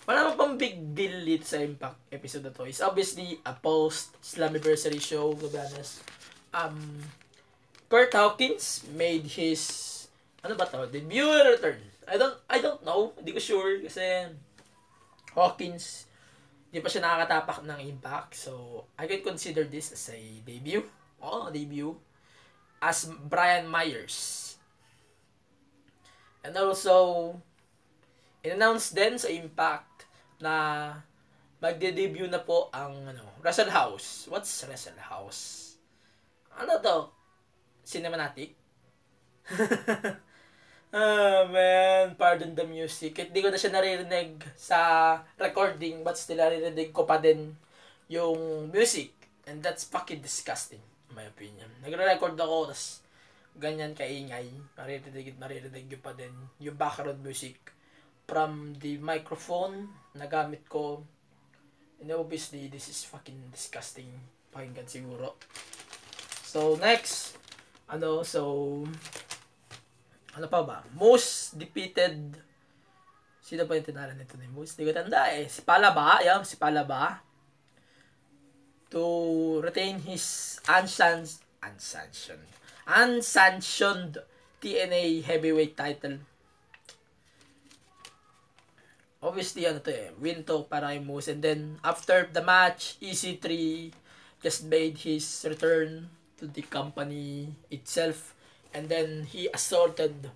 wala 0.02 0.34
pang 0.34 0.58
big 0.58 0.94
deal 0.94 1.22
dito 1.22 1.46
sa 1.46 1.62
Impact 1.62 2.10
episode 2.10 2.50
to. 2.50 2.66
It's 2.66 2.82
obviously 2.82 3.38
a 3.46 3.54
post-Slammiversary 3.54 4.98
show, 4.98 5.34
to 5.38 5.46
be 5.46 5.58
honest. 5.58 6.02
Um, 6.50 7.06
Kurt 7.86 8.10
Hawkins 8.12 8.82
made 8.96 9.28
his, 9.38 9.62
ano 10.42 10.58
ba 10.58 10.66
to, 10.66 10.90
debut 10.90 11.28
return. 11.28 11.78
I 12.08 12.18
don't, 12.18 12.38
I 12.50 12.58
don't 12.58 12.82
know. 12.82 13.14
Hindi 13.14 13.30
ko 13.30 13.40
sure 13.40 13.78
kasi 13.78 14.26
Hawkins, 15.38 16.10
hindi 16.68 16.82
pa 16.82 16.90
siya 16.90 17.06
nakakatapak 17.06 17.62
ng 17.62 17.80
impact. 17.86 18.34
So, 18.34 18.84
I 18.98 19.06
can 19.06 19.22
consider 19.22 19.68
this 19.68 19.94
as 19.94 20.10
a 20.10 20.18
debut. 20.42 20.82
Oo, 21.22 21.52
debut. 21.54 21.94
As 22.82 23.06
Brian 23.06 23.70
Myers. 23.70 24.50
And 26.42 26.58
also, 26.58 27.38
in-announce 28.42 28.90
din 28.90 29.14
sa 29.14 29.30
Impact 29.30 29.91
na 30.42 30.90
magde-debut 31.62 32.26
na 32.26 32.42
po 32.42 32.66
ang 32.74 33.06
ano, 33.06 33.22
Wrestle 33.38 33.70
House. 33.70 34.26
What's 34.26 34.50
Wrestle 34.66 34.98
House? 34.98 35.74
Ano 36.58 36.82
to? 36.82 36.98
Cinematic? 37.86 38.58
Ah, 40.92 41.48
man. 41.48 42.20
Pardon 42.20 42.52
the 42.52 42.68
music. 42.68 43.16
Hindi 43.16 43.40
ko 43.40 43.48
na 43.48 43.56
siya 43.56 43.72
naririnig 43.72 44.44
sa 44.52 44.78
recording, 45.40 46.04
but 46.04 46.20
still 46.20 46.36
naririnig 46.36 46.92
ko 46.92 47.08
pa 47.08 47.16
din 47.16 47.56
yung 48.12 48.68
music. 48.68 49.16
And 49.48 49.64
that's 49.64 49.88
fucking 49.88 50.20
disgusting, 50.20 50.84
in 51.08 51.16
my 51.16 51.24
opinion. 51.24 51.72
Nagre-record 51.80 52.36
ako, 52.36 52.76
tas 52.76 53.00
ganyan 53.56 53.96
kaingay. 53.96 54.52
Maririnig 54.76 55.32
maririnig 55.40 55.88
yung 55.96 56.04
pa 56.04 56.12
din 56.12 56.32
yung 56.60 56.76
background 56.76 57.24
music 57.24 57.72
from 58.26 58.76
the 58.80 58.98
microphone 58.98 59.88
na 60.14 60.26
gamit 60.26 60.68
ko. 60.68 61.04
And 62.02 62.10
obviously, 62.12 62.66
this 62.66 62.90
is 62.90 63.06
fucking 63.06 63.54
disgusting. 63.54 64.10
Pakinggan 64.50 64.90
siguro. 64.90 65.38
So, 66.42 66.74
next. 66.76 67.38
Ano, 67.86 68.26
so, 68.26 68.82
ano 70.34 70.46
pa 70.50 70.60
ba? 70.66 70.82
Most 70.98 71.54
defeated 71.60 72.34
Sino 73.42 73.66
ba 73.66 73.74
yung 73.74 73.84
tinala 73.84 74.14
nito 74.14 74.38
ni 74.38 74.46
Moose? 74.48 74.78
Hindi 74.78 74.88
ko 74.88 75.02
tanda 75.02 75.28
eh. 75.34 75.50
Si 75.50 75.66
Palaba, 75.66 76.22
yan, 76.22 76.46
si 76.46 76.56
Palaba. 76.56 77.20
To 78.94 79.02
retain 79.60 79.98
his 79.98 80.56
unsanctioned, 80.64 81.42
unsanctioned, 81.60 82.48
unsanctioned 82.88 84.24
TNA 84.62 85.26
heavyweight 85.26 85.76
title. 85.76 86.22
Obviously, 89.22 89.70
ano 89.70 89.78
to 89.78 89.94
eh, 89.94 90.10
win 90.18 90.42
to 90.42 90.66
para 90.66 90.90
kay 90.90 90.98
Moose. 90.98 91.30
And 91.30 91.40
then, 91.40 91.78
after 91.86 92.26
the 92.26 92.42
match, 92.42 92.98
EC3 92.98 93.46
just 94.42 94.66
made 94.66 94.98
his 95.06 95.24
return 95.46 96.10
to 96.42 96.50
the 96.50 96.66
company 96.66 97.54
itself. 97.70 98.34
And 98.74 98.90
then, 98.90 99.30
he 99.30 99.46
assaulted 99.54 100.26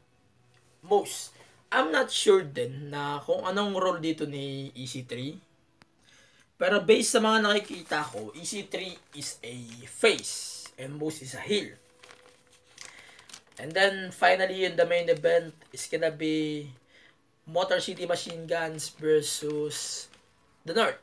Moose. 0.86 1.34
I'm 1.74 1.90
not 1.90 2.14
sure 2.14 2.46
din 2.46 2.94
na 2.94 3.18
kung 3.18 3.42
anong 3.42 3.74
role 3.74 3.98
dito 3.98 4.22
ni 4.22 4.70
EC3. 4.70 5.34
Pero 6.56 6.80
based 6.80 7.12
sa 7.12 7.20
mga 7.20 7.42
nakikita 7.42 8.06
ko, 8.06 8.30
EC3 8.32 8.96
is 9.18 9.36
a 9.42 9.54
face 9.90 10.70
and 10.78 10.96
Moose 10.96 11.26
is 11.26 11.34
a 11.34 11.42
heel. 11.42 11.74
And 13.58 13.72
then 13.72 14.12
finally 14.12 14.64
in 14.64 14.76
the 14.76 14.88
main 14.88 15.08
event 15.08 15.52
is 15.72 15.88
gonna 15.88 16.12
be 16.12 16.68
Motor 17.46 17.78
City 17.78 18.06
Machine 18.06 18.46
Guns 18.46 18.90
versus 18.98 20.08
the 20.66 20.74
North. 20.74 20.98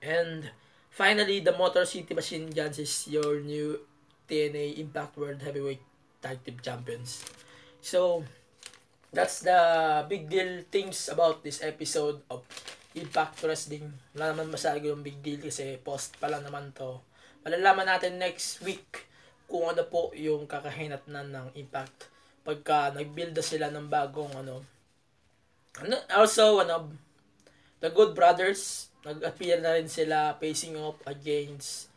And 0.00 0.50
Finally, 0.98 1.46
the 1.46 1.54
Motor 1.54 1.86
City 1.86 2.10
Machine 2.10 2.50
Guns 2.50 2.82
is 2.82 3.06
your 3.06 3.38
new 3.38 3.78
TNA 4.26 4.82
Impact 4.82 5.14
World 5.14 5.38
Heavyweight 5.38 5.78
Tag 6.18 6.42
Team 6.42 6.58
Champions. 6.58 7.22
So, 7.78 8.26
that's 9.14 9.46
the 9.46 9.54
big 10.10 10.26
deal 10.26 10.66
things 10.74 11.06
about 11.06 11.46
this 11.46 11.62
episode 11.62 12.18
of 12.26 12.42
Impact 12.98 13.46
Wrestling. 13.46 13.94
Wala 14.18 14.34
naman 14.34 14.50
masyado 14.50 14.82
yung 14.82 15.06
big 15.06 15.22
deal 15.22 15.38
kasi 15.38 15.78
post 15.78 16.18
pa 16.18 16.26
lang 16.26 16.42
naman 16.42 16.74
to. 16.74 16.98
Malalaman 17.46 17.86
natin 17.86 18.18
next 18.18 18.58
week 18.66 19.06
kung 19.46 19.70
ano 19.70 19.86
po 19.86 20.10
yung 20.18 20.50
kakahinatnan 20.50 21.30
ng 21.30 21.46
Impact 21.62 22.10
pagka 22.42 22.90
nag-build 22.90 23.38
na 23.38 23.44
sila 23.46 23.70
ng 23.70 23.86
bagong 23.86 24.34
ano. 24.34 24.66
Ano 25.76 25.96
also, 26.16 26.64
ano, 26.64 26.88
the 27.78 27.90
Good 27.92 28.16
Brothers, 28.16 28.88
nag-appear 29.04 29.60
na 29.60 29.78
rin 29.78 29.86
sila 29.86 30.34
facing 30.40 30.74
off 30.74 30.98
against 31.06 31.92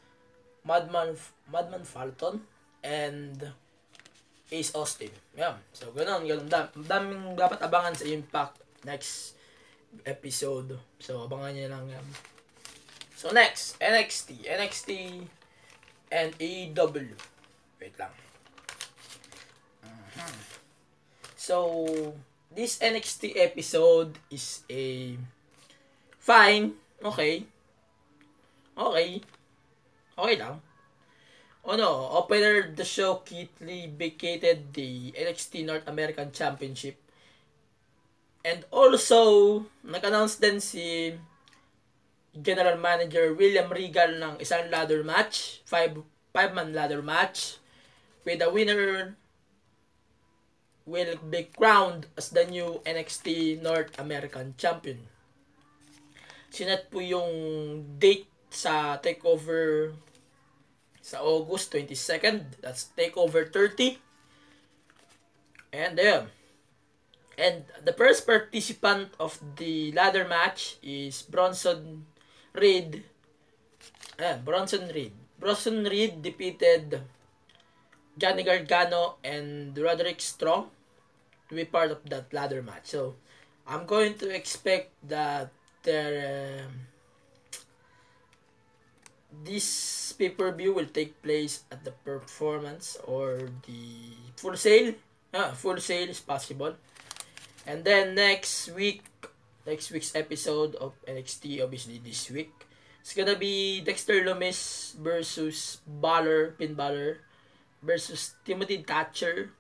Madman, 0.62 1.18
Madman 1.50 1.86
Falcon 1.88 2.46
and 2.86 3.52
Ace 4.52 4.76
Austin. 4.76 5.10
Yeah. 5.34 5.58
So, 5.72 5.96
ganun. 5.96 6.28
ganun. 6.28 6.52
Dam, 6.52 6.68
daming 6.76 7.40
dapat 7.40 7.64
abangan 7.64 7.96
sa 7.96 8.06
Impact 8.06 8.60
next 8.84 9.40
episode. 10.04 10.76
So, 11.00 11.26
abangan 11.26 11.56
nyo 11.56 11.68
lang 11.72 11.86
yan. 11.88 12.08
So, 13.16 13.32
next, 13.32 13.80
NXT. 13.80 14.46
NXT 14.46 14.90
and 16.12 16.36
AEW. 16.36 17.16
Wait 17.80 17.96
lang. 17.96 18.14
Uh-huh. 19.82 20.36
So, 21.40 21.56
this 22.52 22.80
NXT 22.80 23.40
episode 23.40 24.20
is 24.30 24.64
a 24.70 25.16
fine. 26.20 26.76
Okay. 27.00 27.48
Okay. 28.78 29.10
Okay 30.18 30.36
lang. 30.38 30.62
Oh 31.62 31.78
no, 31.78 32.10
opener 32.18 32.74
the 32.74 32.84
show 32.84 33.22
Keith 33.22 33.54
Lee 33.62 33.86
vacated 33.86 34.74
the 34.74 35.14
NXT 35.14 35.66
North 35.66 35.88
American 35.88 36.34
Championship. 36.34 36.98
And 38.42 38.66
also, 38.74 39.62
nag-announce 39.86 40.42
din 40.42 40.58
si 40.58 41.14
General 42.34 42.74
Manager 42.82 43.38
William 43.38 43.70
Regal 43.70 44.18
ng 44.18 44.42
isang 44.42 44.66
ladder 44.74 45.06
match, 45.06 45.62
five, 45.70 45.94
five-man 46.34 46.74
ladder 46.74 47.06
match, 47.06 47.62
with 48.26 48.42
the 48.42 48.50
winner 48.50 49.14
will 50.92 51.16
be 51.32 51.48
crowned 51.56 52.12
as 52.20 52.36
the 52.36 52.44
new 52.44 52.84
NXT 52.84 53.64
North 53.64 53.96
American 53.96 54.60
Champion. 54.60 55.00
Sinet 56.52 56.92
po 56.92 57.00
yung 57.00 57.32
date 57.96 58.28
sa 58.52 59.00
takeover 59.00 59.96
sa 61.00 61.24
August 61.24 61.72
22nd. 61.72 62.60
That's 62.60 62.92
takeover 62.92 63.48
30. 63.48 63.96
And 65.72 65.96
there. 65.96 66.28
And 67.40 67.64
the 67.80 67.96
first 67.96 68.28
participant 68.28 69.16
of 69.16 69.40
the 69.56 69.96
ladder 69.96 70.28
match 70.28 70.76
is 70.84 71.24
Bronson 71.24 72.04
Reed. 72.52 73.08
Ayan, 74.20 74.44
Bronson 74.44 74.92
Reed. 74.92 75.16
Bronson 75.40 75.88
Reed 75.88 76.20
defeated 76.20 77.00
Johnny 78.20 78.44
Gargano 78.44 79.18
and 79.24 79.72
Roderick 79.74 80.20
Strong 80.20 80.81
to 81.52 81.56
be 81.60 81.68
part 81.68 81.92
of 81.92 82.00
that 82.08 82.32
ladder 82.32 82.64
match. 82.64 82.96
So, 82.96 83.20
I'm 83.68 83.86
going 83.86 84.16
to 84.24 84.32
expect 84.32 84.96
that 85.08 85.52
there, 85.84 86.64
uh, 86.64 86.68
this 89.44 90.14
pay-per-view 90.18 90.74
will 90.74 90.90
take 90.90 91.22
place 91.22 91.64
at 91.72 91.84
the 91.84 91.92
performance 91.92 92.98
or 93.06 93.50
the 93.68 94.16
full 94.36 94.56
sale. 94.56 94.94
Ah, 95.34 95.52
full 95.52 95.78
sale 95.80 96.10
is 96.10 96.20
possible. 96.20 96.76
And 97.68 97.84
then 97.84 98.16
next 98.16 98.72
week, 98.74 99.04
next 99.66 99.92
week's 99.92 100.16
episode 100.16 100.76
of 100.76 100.94
NXT, 101.08 101.64
obviously 101.64 102.02
this 102.04 102.30
week, 102.32 102.52
it's 103.00 103.14
gonna 103.14 103.38
be 103.38 103.82
Dexter 103.82 104.22
Lumis 104.22 104.94
versus 104.98 105.80
Balor, 105.88 106.54
Finn 106.58 106.74
Balor, 106.74 107.22
versus 107.82 108.36
Timothy 108.46 108.84
Thatcher. 108.84 109.54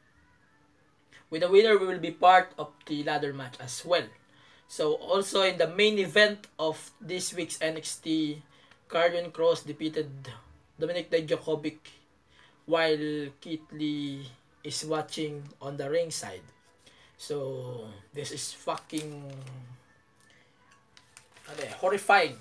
With 1.30 1.42
the 1.42 1.50
winner, 1.50 1.78
we 1.78 1.88
will 1.88 2.02
be 2.02 2.12
part 2.12 2.52
of 2.58 2.72
the 2.86 3.04
ladder 3.04 3.34
match 3.34 3.56
as 3.60 3.84
well. 3.86 4.08
So 4.68 4.96
also 4.96 5.44
in 5.44 5.58
the 5.58 5.68
main 5.68 6.00
event 6.00 6.48
of 6.60 6.92
this 7.00 7.34
week's 7.34 7.58
NXT, 7.60 8.40
Karrion 8.88 9.32
Cross 9.32 9.64
defeated 9.64 10.12
Dominic 10.80 11.12
Dijakovic 11.12 11.80
while 12.66 13.32
Keith 13.40 13.68
Lee 13.72 14.28
is 14.64 14.86
watching 14.86 15.44
on 15.62 15.78
the 15.78 15.90
ringside. 15.90 16.44
So, 17.18 17.86
this 18.14 18.32
is 18.32 18.54
fucking 18.54 19.14
ano 21.46 21.62
eh, 21.62 21.74
horrifying. 21.78 22.38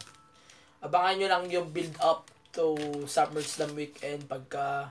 Abangan 0.80 1.14
nyo 1.20 1.28
lang 1.28 1.44
yung 1.52 1.68
build 1.68 1.92
up 2.00 2.32
to 2.56 2.74
SummerSlam 3.04 3.76
weekend 3.76 4.24
pagka 4.24 4.88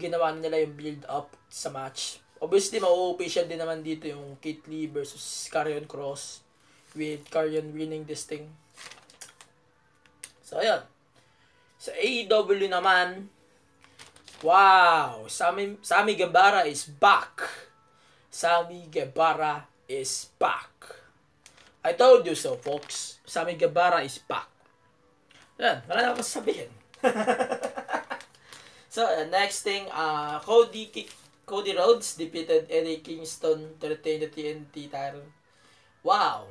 ginawa 0.00 0.32
nila 0.32 0.64
yung 0.64 0.74
build 0.76 1.02
up 1.12 1.36
sa 1.52 1.68
match. 1.68 2.24
Obviously, 2.36 2.78
ma-official 2.78 3.48
din 3.48 3.60
naman 3.60 3.80
dito 3.80 4.04
yung 4.04 4.36
Keith 4.44 4.68
Lee 4.68 4.92
versus 4.92 5.48
Karrion 5.48 5.88
Cross 5.88 6.44
with 6.92 7.24
Karrion 7.32 7.72
winning 7.72 8.04
this 8.04 8.28
thing. 8.28 8.52
So, 10.44 10.60
ayun. 10.60 10.84
Sa 11.80 11.96
AEW 11.96 12.68
naman, 12.68 13.32
wow, 14.44 15.24
Sami, 15.28 15.80
Sami 15.80 16.12
Guevara 16.12 16.68
is 16.68 16.84
back. 16.84 17.46
Sami 18.28 18.88
Guevara 18.92 19.64
is 19.88 20.28
back. 20.36 20.70
I 21.86 21.94
told 21.94 22.26
you 22.26 22.34
so, 22.34 22.58
folks. 22.60 23.22
Sami 23.24 23.54
Guevara 23.54 24.02
is 24.04 24.18
back. 24.18 24.50
Yan, 25.56 25.80
wala 25.88 26.00
na 26.02 26.10
akong 26.12 26.26
sabihin. 26.26 26.68
so, 28.92 29.08
uh, 29.08 29.24
next 29.32 29.64
thing, 29.64 29.88
uh, 29.88 30.36
Cody, 30.44 30.92
Cody 31.46 31.78
Rhodes 31.78 32.18
defeated 32.18 32.66
Eddie 32.66 32.98
Kingston 33.06 33.78
to 33.78 33.86
retain 33.86 34.18
the 34.18 34.26
TNT 34.26 34.90
title. 34.90 35.22
Wow. 36.02 36.50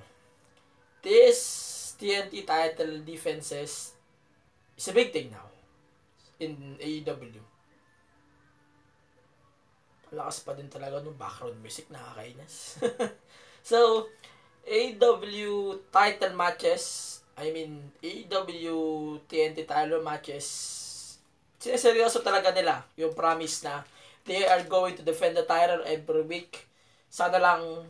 This 1.04 1.96
TNT 2.00 2.48
title 2.48 3.04
defenses 3.04 3.92
is 4.78 4.88
a 4.88 4.96
big 4.96 5.12
thing 5.12 5.36
now 5.36 5.52
in 6.40 6.80
AEW. 6.80 7.44
Lakas 10.16 10.48
pa 10.48 10.56
din 10.56 10.72
talaga 10.72 11.04
ng 11.04 11.20
background 11.20 11.60
music, 11.60 11.92
nakakainis. 11.92 12.80
so, 13.70 14.08
AEW 14.64 15.84
title 15.92 16.40
matches, 16.40 17.20
I 17.36 17.52
mean, 17.52 17.92
AEW 18.00 18.76
TNT 19.28 19.68
title 19.68 20.00
matches, 20.00 20.48
sineseryoso 21.60 22.24
talaga 22.24 22.56
nila 22.56 22.88
yung 22.96 23.12
promise 23.12 23.68
na 23.68 23.84
they 24.26 24.46
are 24.46 24.66
going 24.66 24.98
to 24.98 25.06
defend 25.06 25.38
the 25.38 25.46
title 25.46 25.82
every 25.86 26.26
week. 26.26 26.68
Sana 27.10 27.38
lang 27.38 27.86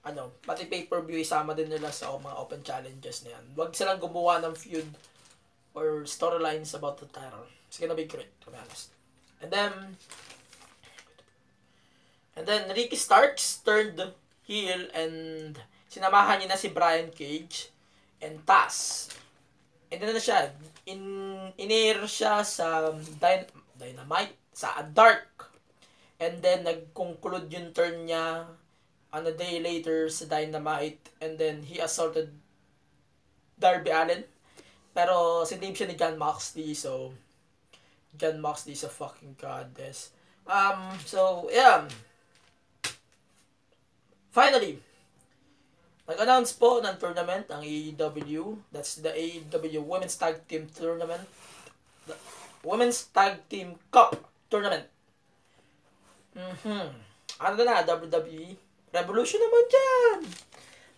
ano, 0.00 0.32
pati 0.40 0.64
pay-per-view 0.64 1.20
isama 1.20 1.52
din 1.52 1.68
nila 1.68 1.92
sa 1.92 2.16
mga 2.16 2.36
open 2.40 2.62
challenges 2.64 3.20
na 3.26 3.36
yan. 3.36 3.44
Huwag 3.52 3.76
silang 3.76 4.00
gumawa 4.00 4.40
ng 4.40 4.56
feud 4.56 4.88
or 5.76 6.08
storylines 6.08 6.72
about 6.72 6.96
the 6.98 7.08
title. 7.12 7.44
It's 7.68 7.76
gonna 7.76 7.98
be 7.98 8.08
great, 8.08 8.32
to 8.42 8.48
be 8.48 8.56
honest. 8.56 8.96
And 9.44 9.52
then, 9.52 9.72
and 12.34 12.44
then 12.48 12.72
Ricky 12.72 12.96
Starks 12.96 13.60
turned 13.60 14.00
heel 14.48 14.88
and 14.96 15.54
sinamahan 15.92 16.42
niya 16.42 16.48
na 16.48 16.58
si 16.58 16.72
Brian 16.72 17.12
Cage 17.12 17.68
and 18.24 18.40
Taz. 18.48 19.08
And 19.92 20.00
then 20.00 20.16
na 20.16 20.22
siya, 20.22 20.54
in, 20.88 21.02
in-air 21.60 22.08
siya 22.08 22.40
sa 22.40 22.94
Dyn- 23.20 23.52
Dynamite, 23.76 24.38
sa 24.54 24.80
Dark. 24.82 25.39
And 26.20 26.44
then, 26.44 26.68
nag-conclude 26.68 27.48
yung 27.48 27.72
turn 27.72 28.04
niya 28.04 28.44
on 29.10 29.26
a 29.26 29.34
day 29.34 29.58
later 29.58 30.06
sa 30.06 30.30
Dynamite 30.30 31.10
and 31.18 31.34
then 31.34 31.66
he 31.66 31.82
assaulted 31.82 32.30
Darby 33.58 33.90
Allen. 33.90 34.22
Pero 34.94 35.42
sinave 35.42 35.74
siya 35.74 35.90
ni 35.90 35.98
John 35.98 36.18
Moxley 36.18 36.74
so 36.74 37.14
John 38.14 38.42
Moxley 38.42 38.74
is 38.74 38.86
a 38.86 38.90
fucking 38.90 39.38
goddess. 39.38 40.10
Um, 40.46 40.98
so, 41.06 41.46
yeah. 41.50 41.86
Finally, 44.30 44.82
nag-announce 46.06 46.54
po 46.58 46.82
ng 46.82 46.98
tournament 46.98 47.46
ang 47.50 47.62
AEW. 47.62 48.58
That's 48.74 48.98
the 48.98 49.14
AEW 49.14 49.82
Women's 49.86 50.18
Tag 50.18 50.42
Team 50.50 50.66
Tournament. 50.74 51.22
The 52.06 52.18
Women's 52.66 53.06
Tag 53.14 53.46
Team 53.46 53.78
Cup 53.94 54.18
Tournament. 54.50 54.90
Mm-hmm. 56.36 56.86
Ano 57.40 57.60
na, 57.64 57.82
WWE? 57.82 58.54
Revolution 58.90 59.40
naman 59.40 59.64
dyan. 59.70 60.18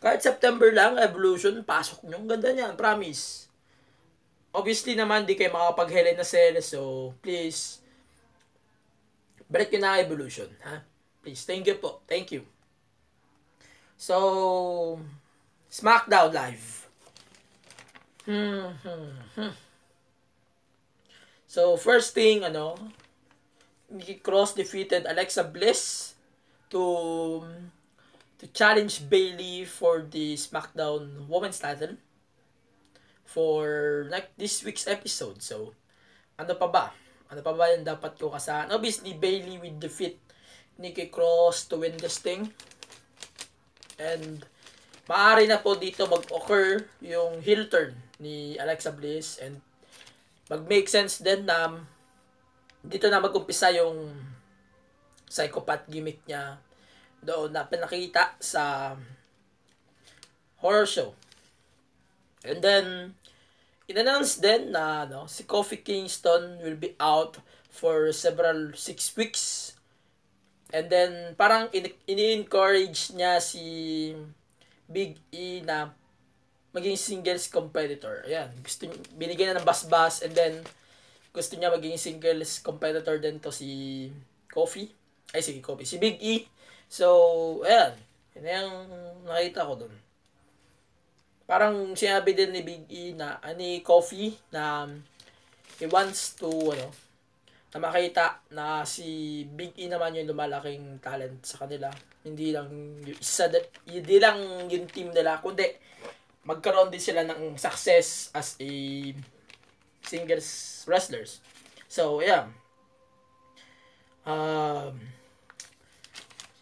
Kahit 0.02 0.20
September 0.24 0.66
lang, 0.74 0.98
Evolution, 0.98 1.62
pasok 1.62 2.02
nyo. 2.08 2.18
Ang 2.18 2.28
ganda 2.28 2.50
niyan, 2.50 2.74
promise. 2.74 3.46
obviously 4.52 4.92
naman, 4.92 5.24
di 5.24 5.32
kayo 5.32 5.48
makapag 5.48 5.88
Hell 5.88 6.12
in 6.12 6.20
a 6.20 6.26
Cell. 6.26 6.60
So, 6.60 7.12
please, 7.24 7.80
balik 9.48 9.72
yun 9.72 9.80
na 9.80 10.00
Evolution. 10.02 10.48
Ha? 10.68 10.84
Please, 11.24 11.46
thank 11.48 11.64
you 11.64 11.80
po. 11.80 12.04
Thank 12.04 12.36
you. 12.36 12.44
So, 13.96 14.98
SmackDown 15.72 16.34
Live. 16.34 16.66
Hmm, 18.28 18.76
hmm, 18.82 19.10
hmm. 19.38 19.54
So, 21.48 21.76
first 21.76 22.12
thing, 22.12 22.44
ano, 22.44 22.76
Nikki 23.92 24.24
Cross 24.24 24.56
defeated 24.56 25.04
Alexa 25.04 25.44
Bliss 25.44 26.14
to 26.72 27.44
to 28.40 28.44
challenge 28.50 29.04
Bailey 29.06 29.68
for 29.68 30.02
the 30.02 30.34
SmackDown 30.34 31.28
Women's 31.28 31.60
title 31.60 32.00
for 33.28 34.08
like 34.08 34.32
this 34.40 34.64
week's 34.64 34.88
episode. 34.88 35.44
So, 35.44 35.76
ano 36.40 36.56
pa 36.56 36.66
ba? 36.66 36.84
Ano 37.28 37.44
pa 37.44 37.52
ba 37.52 37.70
yung 37.70 37.84
dapat 37.84 38.16
ko 38.16 38.32
kasahan? 38.32 38.72
Obviously, 38.72 39.14
Bailey 39.14 39.60
will 39.60 39.78
defeat 39.78 40.18
Nikki 40.80 41.12
Cross 41.12 41.70
to 41.70 41.78
win 41.78 41.94
this 42.00 42.18
thing. 42.18 42.50
And, 44.00 44.42
maaari 45.06 45.46
na 45.46 45.60
po 45.60 45.76
dito 45.76 46.08
mag-occur 46.08 46.88
yung 47.04 47.44
heel 47.44 47.68
turn 47.68 47.94
ni 48.18 48.56
Alexa 48.56 48.90
Bliss 48.90 49.38
and 49.38 49.60
mag-make 50.48 50.88
sense 50.88 51.20
din 51.20 51.46
na 51.46 51.84
dito 52.82 53.06
na 53.06 53.22
mag-umpisa 53.22 53.70
yung 53.70 54.10
psychopath 55.30 55.88
gimmick 55.88 56.20
niya 56.28 56.58
doon 57.22 57.54
na 57.54 57.64
pinakita 57.64 58.34
sa 58.42 58.94
horror 60.58 60.84
show. 60.84 61.14
And 62.42 62.58
then, 62.58 63.14
in-announce 63.86 64.42
din 64.42 64.74
na 64.74 65.06
no, 65.06 65.30
si 65.30 65.46
Kofi 65.46 65.78
Kingston 65.78 66.58
will 66.58 66.76
be 66.76 66.98
out 66.98 67.38
for 67.70 68.10
several 68.10 68.74
six 68.74 69.14
weeks. 69.14 69.74
And 70.74 70.90
then, 70.90 71.38
parang 71.38 71.70
in-encourage 71.72 73.14
niya 73.14 73.38
si 73.38 73.62
Big 74.90 75.22
E 75.30 75.62
na 75.62 75.94
maging 76.74 76.98
singles 76.98 77.46
competitor. 77.46 78.24
Ayan, 78.26 78.50
gusto 78.64 78.88
binigyan 79.14 79.54
na 79.54 79.62
ng 79.62 79.68
basbas 79.68 80.24
and 80.24 80.34
then 80.34 80.64
gusto 81.32 81.56
niya 81.56 81.72
maging 81.72 81.96
singles 81.96 82.60
competitor 82.60 83.16
din 83.16 83.40
to 83.40 83.48
si 83.48 84.08
Kofi. 84.52 84.92
Ay, 85.32 85.40
sige, 85.40 85.64
Kofi. 85.64 85.88
Si 85.88 85.96
Big 85.96 86.20
E. 86.20 86.44
So, 86.92 87.64
ayan. 87.64 87.96
Yan 88.36 88.68
yung 88.68 88.76
nakita 89.24 89.64
ko 89.64 89.80
dun. 89.80 89.94
Parang 91.48 91.96
sinabi 91.96 92.36
din 92.36 92.52
ni 92.52 92.60
Big 92.60 92.84
E 92.92 93.16
na, 93.16 93.40
ani 93.40 93.80
Kofi, 93.80 94.36
na 94.52 94.88
he 95.80 95.88
wants 95.88 96.36
to, 96.36 96.48
ano, 96.48 96.92
na 97.72 97.78
makita 97.80 98.44
na 98.52 98.84
si 98.84 99.42
Big 99.48 99.72
E 99.80 99.88
naman 99.88 100.12
yung 100.12 100.36
lumalaking 100.36 101.00
talent 101.00 101.40
sa 101.48 101.64
kanila. 101.64 101.88
Hindi 102.20 102.52
lang 102.52 102.68
yung 103.00 103.18
isa, 103.20 103.48
hindi 103.88 104.16
lang 104.20 104.68
yung 104.68 104.84
team 104.92 105.08
nila, 105.16 105.40
kundi 105.40 105.64
magkaroon 106.44 106.92
din 106.92 107.00
sila 107.00 107.24
ng 107.24 107.56
success 107.56 108.28
as 108.36 108.60
a 108.60 108.68
singles 110.04 110.84
wrestlers. 110.86 111.40
So, 111.88 112.20
yeah. 112.20 112.46
Um, 114.26 115.00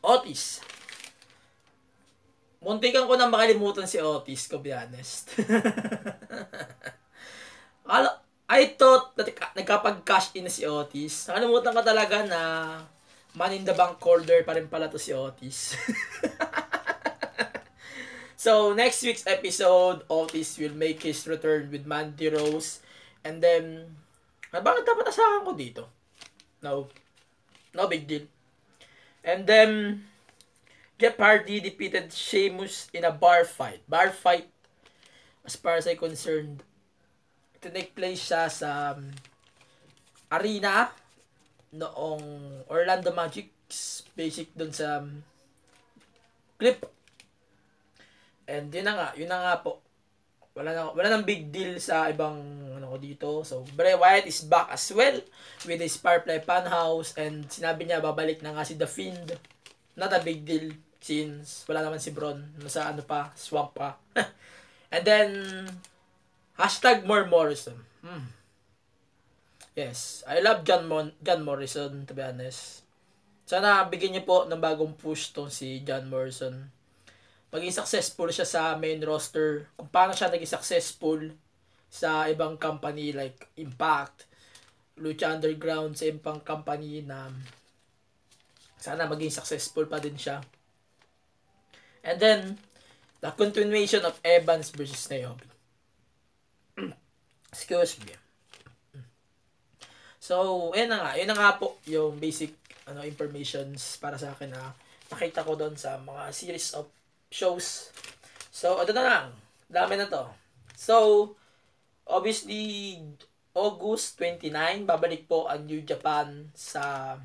Otis. 0.00 0.64
Muntikan 2.60 3.08
ko 3.08 3.16
na 3.16 3.28
makalimutan 3.28 3.88
si 3.88 4.00
Otis, 4.00 4.48
to 4.52 4.60
be 4.60 4.72
honest. 4.72 5.32
I 8.50 8.74
thought 8.74 9.14
na 9.14 9.22
nagkapag-cash 9.54 10.34
in 10.34 10.44
na 10.44 10.52
si 10.52 10.66
Otis. 10.66 11.30
Nakalimutan 11.30 11.70
ka 11.70 11.82
talaga 11.86 12.26
na 12.26 12.40
man 13.38 13.54
in 13.54 13.62
the 13.62 13.72
bank 13.72 14.02
holder 14.02 14.42
pa 14.42 14.58
rin 14.58 14.66
pala 14.66 14.90
to 14.90 14.98
si 14.98 15.14
Otis. 15.14 15.78
so, 18.44 18.74
next 18.74 19.06
week's 19.06 19.22
episode, 19.30 20.02
Otis 20.10 20.58
will 20.58 20.74
make 20.74 21.06
his 21.06 21.22
return 21.30 21.70
with 21.70 21.86
Mandy 21.86 22.26
Rose. 22.26 22.82
And 23.24 23.42
then, 23.44 23.96
ah, 24.52 24.64
bakit 24.64 24.88
dapat 24.88 25.08
asahan 25.12 25.44
ko 25.44 25.52
dito? 25.52 25.84
No. 26.64 26.88
No 27.76 27.86
big 27.86 28.08
deal. 28.08 28.26
And 29.20 29.44
then, 29.44 30.04
Jeff 31.00 31.16
Hardy 31.16 31.60
defeated 31.60 32.12
Sheamus 32.12 32.92
in 32.92 33.04
a 33.04 33.12
bar 33.12 33.44
fight. 33.44 33.80
Bar 33.88 34.12
fight, 34.12 34.48
as 35.44 35.56
far 35.56 35.80
as 35.80 35.88
I'm 35.88 35.96
concerned, 35.96 36.64
to 37.60 37.68
take 37.68 37.96
place 37.96 38.20
siya 38.20 38.48
sa 38.48 38.96
um, 38.96 39.12
arena 40.32 40.92
noong 41.72 42.24
Orlando 42.68 43.12
Magic 43.12 43.52
basic 44.12 44.52
dun 44.52 44.72
sa 44.74 45.00
um, 45.00 45.22
clip. 46.58 46.84
And 48.50 48.68
yun 48.74 48.84
na 48.84 48.94
nga, 48.98 49.08
yun 49.14 49.30
na 49.30 49.40
nga 49.40 49.54
po. 49.62 49.80
Wala 50.50 50.74
na, 50.74 50.90
wala 50.90 51.08
nang 51.08 51.26
big 51.26 51.54
deal 51.54 51.78
sa 51.78 52.10
ibang 52.10 52.38
ano 52.74 52.86
ko 52.90 52.96
dito. 52.98 53.28
So, 53.46 53.62
Bray 53.74 53.94
Wyatt 53.94 54.26
is 54.26 54.42
back 54.42 54.74
as 54.74 54.90
well 54.90 55.22
with 55.66 55.80
his 55.80 55.94
Firefly 55.96 56.42
Funhouse 56.42 57.14
and 57.14 57.46
sinabi 57.46 57.86
niya 57.86 58.02
babalik 58.02 58.42
na 58.42 58.54
nga 58.54 58.66
si 58.66 58.74
The 58.74 58.90
Fiend. 58.90 59.38
Not 59.94 60.10
a 60.10 60.20
big 60.22 60.42
deal 60.42 60.74
since 60.98 61.64
wala 61.70 61.86
naman 61.86 62.02
si 62.02 62.10
Braun. 62.10 62.58
Nasa 62.58 62.90
ano 62.90 63.06
pa, 63.06 63.30
swamp 63.38 63.78
pa. 63.78 63.94
and 64.94 65.04
then, 65.06 65.30
Hashtag 66.60 67.08
more 67.08 67.24
Morrison. 67.24 67.88
Hmm. 68.04 68.36
Yes, 69.72 70.20
I 70.28 70.44
love 70.44 70.68
John, 70.68 70.84
Mon- 70.84 71.16
John 71.24 71.40
Morrison, 71.40 72.04
to 72.04 72.12
be 72.12 72.20
honest. 72.20 72.84
Sana 73.48 73.88
bigyan 73.88 74.12
niyo 74.12 74.28
po 74.28 74.44
ng 74.44 74.60
bagong 74.60 74.92
push 74.92 75.32
to 75.32 75.48
si 75.48 75.80
John 75.80 76.12
Morrison. 76.12 76.68
Maging 77.50 77.74
successful 77.74 78.30
siya 78.30 78.46
sa 78.46 78.62
main 78.78 79.02
roster. 79.02 79.66
Kung 79.74 79.90
paano 79.90 80.14
siya 80.14 80.30
naging 80.30 80.54
successful 80.54 81.18
sa 81.90 82.30
ibang 82.30 82.54
company 82.54 83.10
like 83.10 83.50
Impact, 83.58 84.30
Lucha 85.02 85.34
Underground, 85.34 85.98
sa 85.98 86.06
ibang 86.06 86.38
company 86.46 87.02
na 87.02 87.26
sana 88.78 89.10
maging 89.10 89.34
successful 89.34 89.90
pa 89.90 89.98
din 89.98 90.14
siya. 90.14 90.40
And 92.06 92.16
then, 92.16 92.40
the 93.20 93.34
continuation 93.34 94.06
of 94.06 94.16
Evans 94.24 94.72
versus 94.72 95.04
Naomi. 95.10 95.44
Excuse 97.52 98.00
me. 98.00 98.14
So, 100.22 100.70
ayun 100.72 100.94
na 100.94 101.02
nga. 101.02 101.12
Yun 101.18 101.28
na 101.28 101.36
nga 101.36 101.50
po 101.58 101.82
yung 101.90 102.16
basic 102.16 102.54
ano 102.88 103.02
informations 103.04 103.98
para 103.98 104.16
sa 104.16 104.32
akin 104.32 104.54
na 104.54 104.72
nakita 105.10 105.42
ko 105.42 105.58
doon 105.58 105.74
sa 105.74 105.98
mga 106.00 106.30
series 106.30 106.72
of 106.78 106.86
shows. 107.30 107.94
So, 108.50 108.82
ito 108.82 108.90
na 108.90 109.06
lang. 109.06 109.26
Dami 109.70 109.94
na 109.96 110.10
to. 110.10 110.26
So, 110.74 110.96
obviously, 112.04 112.98
August 113.54 114.18
29, 114.18 114.86
babalik 114.86 115.30
po 115.30 115.46
ang 115.46 115.64
New 115.64 115.82
Japan 115.86 116.50
sa 116.54 117.16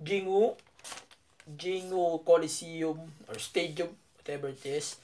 Jingu, 0.00 0.56
Jingu 1.46 2.20
Coliseum 2.24 2.98
or 3.28 3.36
Stadium, 3.36 3.92
whatever 4.18 4.50
it 4.50 4.64
is. 4.64 4.96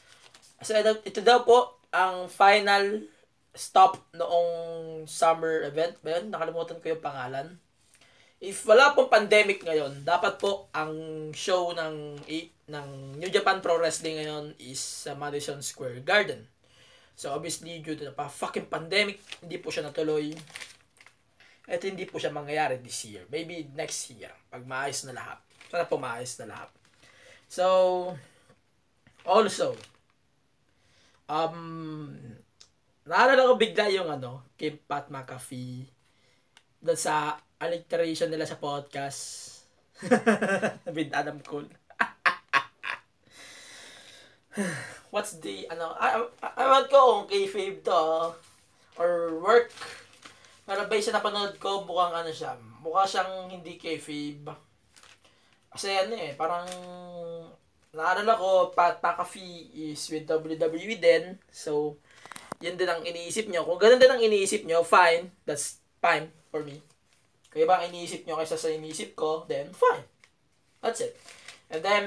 So, 0.65 0.75
ito, 0.75 0.99
ito 1.05 1.21
daw 1.21 1.45
po 1.45 1.81
ang 1.93 2.27
final 2.33 3.05
stop 3.53 4.01
noong 4.17 5.05
summer 5.05 5.69
event 5.69 6.01
ba 6.01 6.19
yun? 6.19 6.33
Nakalimutan 6.33 6.81
ko 6.81 6.97
yung 6.97 7.05
pangalan. 7.05 7.49
If 8.43 8.67
wala 8.67 8.91
pong 8.91 9.07
pandemic 9.07 9.63
ngayon, 9.63 10.03
dapat 10.03 10.35
po 10.43 10.67
ang 10.75 10.91
show 11.31 11.71
ng 11.79 12.19
ng 12.67 12.87
New 13.15 13.31
Japan 13.31 13.63
Pro 13.63 13.79
Wrestling 13.79 14.19
ngayon 14.19 14.59
is 14.59 14.83
sa 14.83 15.15
Madison 15.15 15.63
Square 15.63 16.03
Garden. 16.03 16.43
So 17.15 17.31
obviously 17.31 17.79
due 17.79 17.95
to 17.95 18.11
the 18.11 18.15
fucking 18.19 18.67
pandemic, 18.67 19.23
hindi 19.39 19.63
po 19.63 19.71
siya 19.71 19.87
natuloy. 19.87 20.35
At 21.71 21.87
hindi 21.87 22.03
po 22.03 22.19
siya 22.19 22.35
mangyayari 22.35 22.83
this 22.83 23.07
year. 23.07 23.23
Maybe 23.31 23.71
next 23.79 24.11
year 24.11 24.35
pag 24.51 24.67
maayos 24.67 25.07
na 25.07 25.15
lahat. 25.15 25.39
Sana 25.71 25.87
po 25.87 26.03
maayos 26.03 26.35
na 26.43 26.51
lahat. 26.51 26.71
So 27.47 27.65
also 29.23 29.79
um 31.31 32.11
Naalala 33.03 33.51
ko 33.51 33.59
bigla 33.59 33.91
yung 33.91 34.07
ano, 34.07 34.47
kay 34.55 34.79
Pat 34.79 35.11
McAfee 35.11 35.91
doon 36.83 36.99
sa 36.99 37.35
alliteration 37.63 38.27
nila 38.27 38.43
sa 38.43 38.59
podcast 38.59 39.49
with 40.97 41.15
Adam 41.15 41.39
Cole. 41.47 41.71
What's 45.15 45.39
the, 45.39 45.71
ano, 45.71 45.95
I, 45.95 46.27
I, 46.43 46.49
I 46.59 46.91
ko 46.91 47.23
kung 47.23 47.31
kayfabe 47.31 47.87
to 47.87 48.35
or 48.99 49.39
work. 49.39 49.71
Pero 50.67 50.91
based 50.91 51.11
sa 51.11 51.23
napanood 51.23 51.55
ko, 51.63 51.87
mukhang 51.87 52.27
ano 52.27 52.31
siya, 52.35 52.59
mukha 52.83 53.07
siyang 53.07 53.47
hindi 53.47 53.79
kayfabe. 53.79 54.51
Kasi 55.73 55.89
ano 55.95 56.19
eh, 56.19 56.35
parang 56.35 56.67
naalala 57.95 58.35
ko, 58.37 58.75
Pat 58.75 58.99
McAfee 58.99 59.93
is 59.93 60.03
with 60.11 60.27
WWE 60.27 60.97
din. 60.99 61.39
So, 61.49 61.97
yun 62.59 62.77
din 62.77 62.91
ang 62.91 63.05
iniisip 63.05 63.49
nyo. 63.49 63.65
Kung 63.65 63.81
ganun 63.81 64.01
din 64.01 64.11
ang 64.11 64.21
iniisip 64.23 64.65
nyo, 64.65 64.83
fine. 64.83 65.31
That's 65.45 65.79
fine 66.01 66.33
for 66.51 66.65
me. 66.67 66.83
Kaya 67.53 67.69
ba 67.69 67.85
iniisip 67.85 68.25
nyo 68.25 68.41
kaysa 68.41 68.57
sa 68.57 68.73
iniisip 68.73 69.13
ko, 69.13 69.45
then 69.45 69.77
fine. 69.77 70.09
That's 70.81 71.05
it. 71.05 71.21
And 71.69 71.85
then, 71.85 72.05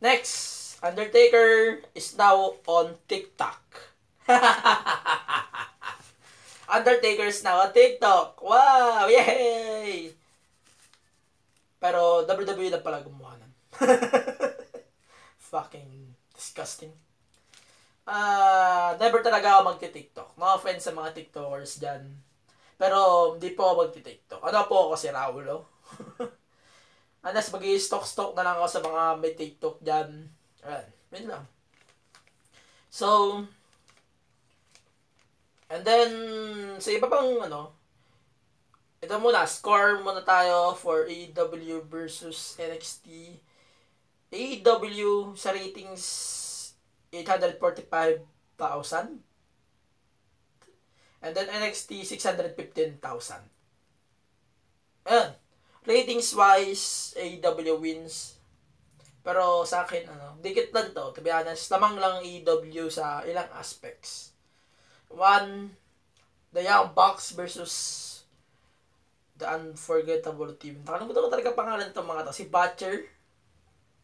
next, 0.00 0.64
Undertaker 0.80 1.80
is 1.92 2.16
now 2.16 2.56
on 2.64 2.96
TikTok. 3.04 3.60
Undertaker 6.76 7.28
is 7.28 7.44
now 7.44 7.60
on 7.60 7.72
TikTok. 7.76 8.40
Wow! 8.40 9.12
Yay! 9.12 10.16
Pero 11.76 12.24
WWE 12.24 12.72
na 12.72 12.80
pala 12.80 13.04
gumawa 13.04 13.36
nun. 13.36 13.52
Fucking 15.52 16.16
disgusting. 16.32 16.92
Ah, 18.08 18.92
uh, 18.92 19.00
never 19.00 19.20
talaga 19.20 19.60
ako 19.60 19.76
magti-TikTok. 19.76 20.36
No 20.40 20.56
offense 20.56 20.88
sa 20.88 20.96
mga 20.96 21.12
TikTokers 21.12 21.80
diyan. 21.80 22.23
Pero 22.76 22.98
hindi 23.34 23.50
po 23.54 23.70
ako 23.70 23.88
magti-TikTok. 23.88 24.42
Ano 24.42 24.66
po 24.66 24.90
ako 24.90 24.94
si 24.98 25.08
Raulo? 25.08 25.56
Unless 27.24 27.56
mag 27.56 27.64
stock-stock 27.64 28.36
na 28.36 28.44
lang 28.44 28.60
ako 28.60 28.68
sa 28.68 28.84
mga 28.84 29.02
may 29.16 29.32
TikTok 29.32 29.80
diyan. 29.80 30.28
Ayan, 30.68 30.86
yun 31.16 31.26
lang. 31.32 31.44
So, 32.92 33.40
and 35.72 35.82
then, 35.82 36.10
sa 36.78 36.92
iba 36.92 37.08
pang 37.08 37.40
ano, 37.40 37.72
ito 39.00 39.16
muna, 39.16 39.48
score 39.48 40.04
muna 40.04 40.20
tayo 40.20 40.76
for 40.76 41.08
AEW 41.08 41.88
versus 41.88 42.60
NXT. 42.60 43.40
AEW 44.28 45.32
sa 45.32 45.56
ratings 45.56 46.04
845,000. 47.08 49.23
And 51.24 51.32
then 51.32 51.48
NXT 51.48 52.04
615,000. 52.04 53.00
Ayan. 55.08 55.30
Ratings 55.88 56.36
wise, 56.36 57.16
AEW 57.16 57.80
wins. 57.80 58.36
Pero 59.24 59.64
sa 59.64 59.88
akin, 59.88 60.04
ano, 60.04 60.36
dikit 60.44 60.68
lang 60.76 60.92
to. 60.92 61.16
To 61.16 61.20
be 61.24 61.32
honest, 61.32 61.72
lamang 61.72 61.96
lang 61.96 62.20
AEW 62.20 62.92
sa 62.92 63.24
ilang 63.24 63.48
aspects. 63.56 64.36
One, 65.08 65.72
the 66.52 66.60
Young 66.60 66.92
Bucks 66.92 67.32
versus 67.32 67.72
the 69.40 69.48
Unforgettable 69.48 70.52
Team. 70.60 70.84
Nakalimutan 70.84 71.24
ko 71.24 71.30
talaga 71.32 71.56
pangalan 71.56 71.88
itong 71.88 72.04
mga 72.04 72.28
to. 72.28 72.36
Si 72.36 72.44
Butcher. 72.52 73.08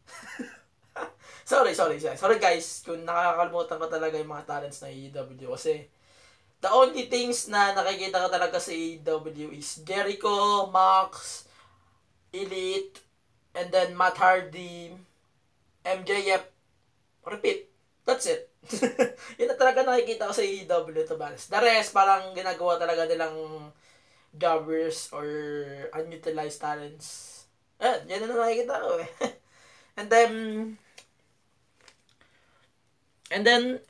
sorry, 1.51 1.77
sorry, 1.77 2.01
sorry. 2.01 2.17
Sorry 2.17 2.37
guys, 2.41 2.81
kung 2.81 3.05
nakakalimutan 3.05 3.77
ko 3.77 3.87
talaga 3.89 4.17
yung 4.17 4.33
mga 4.33 4.49
talents 4.49 4.81
na 4.81 4.89
AEW. 4.89 5.53
Kasi, 5.53 5.85
the 6.61 6.69
only 6.69 7.09
things 7.09 7.49
na 7.49 7.73
nakikita 7.73 8.21
ko 8.21 8.29
talaga 8.29 8.61
sa 8.61 8.69
AEW 8.69 9.49
is 9.57 9.81
Jericho, 9.81 10.69
Max, 10.69 11.43
Elite, 12.29 13.01
and 13.57 13.73
then 13.73 13.97
Matt 13.97 14.15
Hardy, 14.21 14.93
MJF, 15.81 16.45
repeat. 17.25 17.67
That's 18.05 18.25
it. 18.29 18.49
yun 19.41 19.49
na 19.49 19.57
talaga 19.57 19.81
nakikita 19.81 20.29
ko 20.29 20.33
sa 20.37 20.45
AEW 20.45 21.01
to 21.09 21.17
balance. 21.17 21.49
The 21.49 21.57
rest, 21.57 21.93
parang 21.97 22.37
ginagawa 22.37 22.77
talaga 22.77 23.09
nilang 23.09 23.73
jobbers 24.37 25.09
or 25.11 25.25
unutilized 25.97 26.61
talents. 26.61 27.41
Eh, 27.81 28.05
yan 28.05 28.29
na 28.29 28.37
nakikita 28.37 28.77
ko 28.77 29.01
eh. 29.01 29.09
and 29.97 30.07
then, 30.13 30.31
and 33.33 33.41
then, 33.41 33.81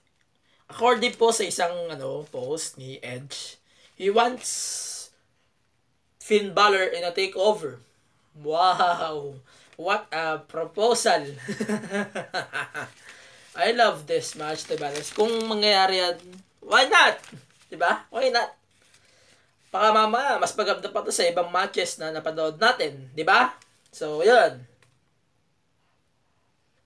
according 0.71 1.19
po 1.19 1.35
sa 1.35 1.43
isang 1.43 1.91
ano 1.91 2.23
post 2.31 2.79
ni 2.79 2.95
Edge, 3.03 3.59
he 3.99 4.07
wants 4.07 5.11
Finn 6.23 6.55
Balor 6.55 6.95
in 6.95 7.03
a 7.03 7.11
takeover. 7.11 7.83
Wow! 8.39 9.43
What 9.75 10.07
a 10.15 10.39
proposal! 10.39 11.35
I 13.51 13.75
love 13.75 14.07
this 14.07 14.39
match, 14.39 14.63
balance. 14.79 15.11
Kung 15.11 15.43
mangyayari 15.51 15.99
yan, 15.99 16.17
why 16.63 16.87
not? 16.87 17.19
Diba? 17.67 18.07
Why 18.07 18.31
not? 18.31 18.55
Baka 19.71 19.91
mama, 19.91 20.39
mas 20.39 20.55
maganda 20.55 20.87
pa 20.87 21.03
to 21.03 21.11
sa 21.11 21.27
ibang 21.27 21.51
matches 21.51 21.99
na 21.99 22.15
napanood 22.15 22.55
natin. 22.55 23.11
Diba? 23.11 23.51
So, 23.91 24.23
yun. 24.23 24.63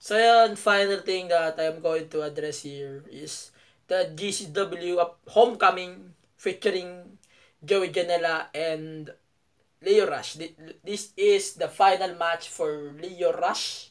So, 0.01 0.17
yun, 0.17 0.57
final 0.57 1.05
thing 1.05 1.29
that 1.29 1.57
I'm 1.61 1.81
going 1.81 2.09
to 2.13 2.25
address 2.25 2.65
here 2.65 3.05
is 3.13 3.53
the 3.87 4.13
GCW 4.13 4.97
Homecoming 5.29 6.13
featuring 6.37 7.17
Joey 7.63 7.89
Janela 7.89 8.49
and 8.53 9.09
Leo 9.81 10.09
Rush. 10.09 10.37
This 10.83 11.13
is 11.17 11.53
the 11.53 11.69
final 11.69 12.17
match 12.17 12.49
for 12.49 12.93
Leo 12.97 13.33
Rush 13.33 13.89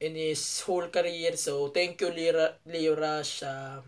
in 0.00 0.14
his 0.14 0.42
whole 0.62 0.88
career. 0.88 1.36
So, 1.36 1.68
thank 1.68 2.00
you, 2.00 2.10
Leo 2.10 2.94
Rush, 2.96 3.42
uh, 3.42 3.78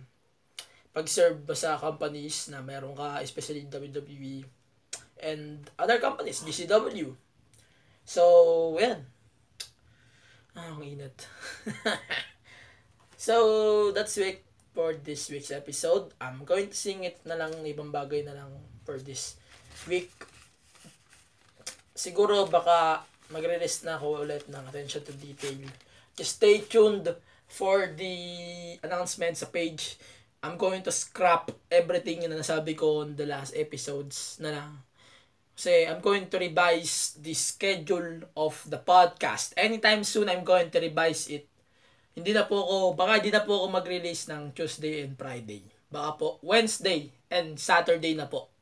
pag-serve 0.92 1.48
sa 1.56 1.80
companies 1.80 2.52
na 2.52 2.60
meron 2.60 2.94
ka, 2.94 3.18
especially 3.24 3.66
WWE 3.66 4.44
and 5.22 5.70
other 5.78 5.98
companies, 5.98 6.44
GCW. 6.44 7.14
So, 8.04 8.76
yan. 8.78 9.06
Ah, 10.52 10.76
ang 10.76 10.84
init. 10.84 11.16
so, 13.16 13.88
that's 13.96 14.18
it 14.20 14.51
for 14.72 14.96
this 14.96 15.28
week's 15.28 15.52
episode. 15.52 16.16
I'm 16.20 16.44
going 16.48 16.72
to 16.72 16.76
sing 16.76 17.04
it 17.04 17.20
na 17.28 17.36
lang, 17.36 17.52
ibang 17.64 17.92
bagay 17.92 18.24
na 18.24 18.36
lang 18.36 18.52
for 18.84 18.96
this 18.98 19.36
week. 19.84 20.10
Siguro 21.92 22.48
baka 22.48 23.04
magre-release 23.32 23.84
na 23.84 24.00
ako 24.00 24.24
ulit 24.24 24.44
ng 24.48 24.64
attention 24.68 25.04
to 25.04 25.12
detail 25.16 25.56
Just 26.12 26.36
stay 26.36 26.60
tuned 26.60 27.08
for 27.48 27.88
the 27.88 28.16
announcement 28.84 29.36
sa 29.36 29.48
page. 29.48 29.96
I'm 30.44 30.60
going 30.60 30.84
to 30.84 30.92
scrap 30.92 31.52
everything 31.72 32.24
na 32.28 32.36
nasabi 32.36 32.76
ko 32.76 33.04
on 33.04 33.16
the 33.16 33.24
last 33.24 33.56
episodes 33.56 34.36
na 34.40 34.52
lang. 34.52 34.72
Kasi 35.56 35.84
I'm 35.84 36.00
going 36.00 36.32
to 36.32 36.40
revise 36.40 37.16
the 37.20 37.32
schedule 37.36 38.28
of 38.36 38.60
the 38.68 38.80
podcast. 38.80 39.52
Anytime 39.56 40.04
soon, 40.04 40.28
I'm 40.32 40.44
going 40.44 40.72
to 40.72 40.80
revise 40.80 41.28
it. 41.28 41.51
Hindi 42.12 42.36
na 42.36 42.44
po 42.44 42.60
ako, 42.60 42.76
baka 42.92 43.12
hindi 43.20 43.32
na 43.32 43.44
po 43.44 43.64
ako 43.64 43.66
mag-release 43.72 44.28
ng 44.28 44.52
Tuesday 44.52 45.08
and 45.08 45.16
Friday. 45.16 45.64
Baka 45.88 46.10
po 46.20 46.26
Wednesday 46.44 47.08
and 47.32 47.56
Saturday 47.56 48.12
na 48.12 48.28
po. 48.28 48.52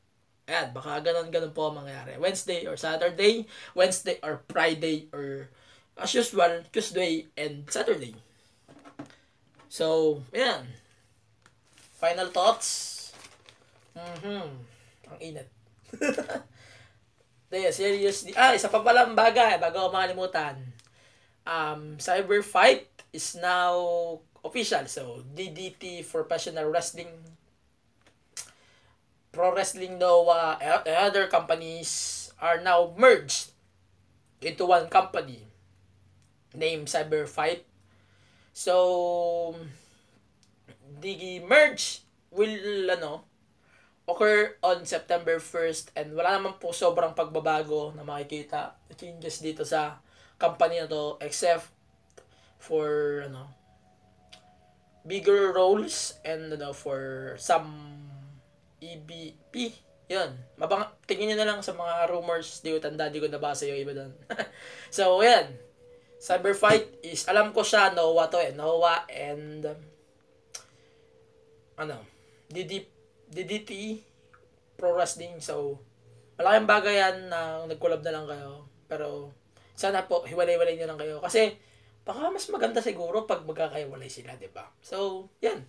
Ayan, 0.47 0.71
baka 0.71 1.03
ganun-ganun 1.03 1.51
po 1.51 1.71
ang 1.71 1.83
mangyari. 1.83 2.15
Wednesday 2.15 2.63
or 2.67 2.79
Saturday, 2.79 3.47
Wednesday 3.75 4.19
or 4.23 4.43
Friday 4.47 5.11
or 5.11 5.51
as 5.99 6.11
usual, 6.15 6.63
Tuesday 6.71 7.27
and 7.35 7.67
Saturday. 7.67 8.15
So, 9.71 10.19
yan. 10.31 10.67
Final 11.99 12.31
thoughts? 12.31 12.67
Mm-hmm. 13.95 14.47
Ang 15.11 15.19
init. 15.19 15.47
Daya, 17.51 17.71
seriously. 17.75 18.31
Ah, 18.35 18.55
isa 18.55 18.71
pa 18.71 18.79
palang 18.79 19.11
bagay, 19.11 19.59
bago 19.59 19.87
ako 19.87 19.89
makalimutan. 19.91 20.55
Um, 21.51 21.99
Cyber 21.99 22.39
Fight 22.39 22.87
is 23.11 23.35
now 23.35 24.23
official. 24.39 24.87
So, 24.87 25.27
DDT 25.35 26.07
Professional 26.07 26.71
Wrestling 26.71 27.11
Pro 29.35 29.51
Wrestling 29.51 29.99
Noah 29.99 30.55
and 30.63 30.87
other 30.87 31.27
companies 31.27 32.31
are 32.39 32.59
now 32.63 32.95
merged 32.95 33.51
into 34.39 34.63
one 34.63 34.87
company 34.87 35.43
named 36.55 36.87
Cyber 36.87 37.27
Fight. 37.27 37.67
So, 38.55 39.55
the 41.03 41.39
merge 41.43 42.03
will, 42.31 42.91
ano, 42.91 43.23
occur 44.07 44.55
on 44.63 44.83
September 44.83 45.39
1st 45.39 45.95
and 45.95 46.11
wala 46.15 46.35
naman 46.35 46.59
po 46.59 46.75
sobrang 46.75 47.15
pagbabago 47.15 47.95
na 47.95 48.03
makikita 48.03 48.75
changes 48.99 49.39
dito 49.39 49.63
sa 49.63 50.03
company 50.41 50.81
na 50.81 50.89
to 50.89 51.21
except 51.21 51.69
for 52.57 53.21
ano 53.29 53.53
bigger 55.05 55.53
roles 55.53 56.17
and 56.25 56.49
ano 56.49 56.73
for 56.73 57.33
some 57.37 57.69
EBP 58.81 59.77
yun 60.09 60.33
mabang 60.57 60.89
tingin 61.05 61.29
niyo 61.29 61.37
na 61.37 61.53
lang 61.53 61.61
sa 61.61 61.77
mga 61.77 62.09
rumors 62.09 62.65
di 62.65 62.73
ko 62.73 62.81
tanda 62.81 63.13
di 63.13 63.21
ko 63.21 63.29
nabasa 63.29 63.69
yung 63.69 63.85
iba 63.85 63.93
doon 63.93 64.11
so 64.89 65.21
yan 65.21 65.53
Cyber 66.21 66.53
Fight 66.53 67.01
is, 67.01 67.25
alam 67.25 67.49
ko 67.49 67.65
siya, 67.65 67.97
Noah 67.97 68.29
to 68.29 68.37
eh. 68.37 68.53
Noah 68.53 69.09
and, 69.09 69.65
um, 69.65 69.81
ano, 71.81 71.97
DD, 72.45 72.85
DDT 73.25 73.97
Pro 74.77 74.93
Wrestling. 74.93 75.41
So, 75.41 75.81
malaking 76.37 76.69
bagay 76.69 76.95
yan 77.01 77.33
na 77.33 77.65
nag-collab 77.65 78.05
na 78.05 78.13
lang 78.13 78.29
kayo. 78.29 78.69
Pero, 78.85 79.33
sana 79.81 80.05
po, 80.05 80.21
hiwalay-walay 80.29 80.77
nyo 80.77 80.93
lang 80.93 81.01
kayo. 81.01 81.17
Kasi, 81.17 81.57
baka 82.05 82.29
mas 82.29 82.45
maganda 82.53 82.85
siguro 82.85 83.25
pag 83.25 83.41
magkakahiwalay 83.41 84.13
sila, 84.13 84.37
di 84.37 84.45
ba? 84.45 84.69
So, 84.85 85.25
yan. 85.41 85.65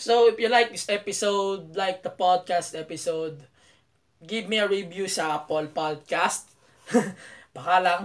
So, 0.00 0.32
if 0.32 0.40
you 0.40 0.48
like 0.48 0.72
this 0.72 0.88
episode, 0.88 1.76
like 1.76 2.00
the 2.00 2.08
podcast 2.08 2.72
episode, 2.72 3.44
give 4.24 4.48
me 4.48 4.56
a 4.56 4.64
review 4.64 5.04
sa 5.12 5.44
Apple 5.44 5.68
Podcast. 5.76 6.48
Baka 7.56 7.76
lang. 7.84 8.02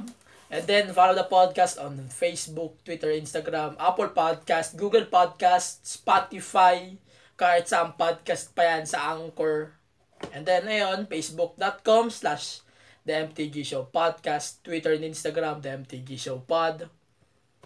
And 0.51 0.67
then, 0.67 0.91
follow 0.91 1.15
the 1.15 1.23
podcast 1.31 1.79
on 1.79 2.11
Facebook, 2.11 2.83
Twitter, 2.83 3.15
Instagram, 3.15 3.79
Apple 3.79 4.11
Podcast, 4.11 4.75
Google 4.75 5.07
Podcast, 5.07 5.87
Spotify, 5.87 6.99
kahit 7.39 7.71
sa 7.71 7.95
podcast 7.95 8.51
pa 8.51 8.75
yan 8.75 8.83
sa 8.83 9.15
Anchor. 9.15 9.79
And 10.35 10.43
then, 10.43 10.67
ayun, 10.67 11.07
facebook.com 11.07 12.11
slash 12.11 12.64
The 13.05 13.29
MTG 13.29 13.61
Show 13.61 13.85
Podcast, 13.93 14.65
Twitter 14.65 14.97
and 14.97 15.05
Instagram, 15.05 15.61
The 15.61 15.77
MTG 15.77 16.17
Show 16.17 16.41
Pod. 16.41 16.89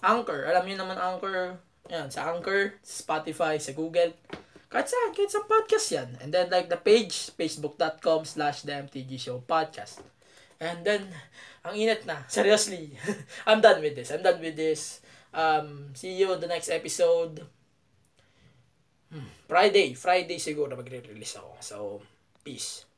Anchor, 0.04 0.48
alam 0.48 0.64
niyo 0.68 0.84
naman 0.84 1.00
Anchor, 1.00 1.60
yan, 1.88 2.12
sa 2.12 2.32
Anchor, 2.32 2.76
Spotify, 2.84 3.56
sa 3.60 3.72
Google, 3.72 4.16
kahit 4.70 4.86
saan, 4.86 5.12
kahit 5.18 5.34
sa 5.34 5.42
podcast 5.50 5.88
yan. 5.90 6.10
And 6.22 6.30
then, 6.30 6.54
like 6.54 6.70
the 6.70 6.78
page, 6.78 7.34
facebook.com 7.34 8.30
slash 8.30 8.62
The 8.62 8.86
MTG 8.86 9.18
Show 9.18 9.42
Podcast. 9.42 10.06
And 10.62 10.86
then, 10.86 11.10
ang 11.66 11.74
init 11.74 12.06
na. 12.06 12.22
Seriously. 12.30 12.94
I'm 13.50 13.66
done 13.66 13.82
with 13.82 13.98
this. 13.98 14.14
I'm 14.14 14.22
done 14.22 14.38
with 14.38 14.54
this. 14.54 15.02
Um, 15.34 15.98
see 15.98 16.14
you 16.14 16.30
the 16.38 16.46
next 16.46 16.70
episode. 16.70 17.42
Hmm. 19.10 19.26
Friday. 19.50 19.98
Friday 19.98 20.38
siguro 20.38 20.78
magre-release 20.78 21.42
ako. 21.42 21.52
So, 21.66 21.78
peace. 22.46 22.89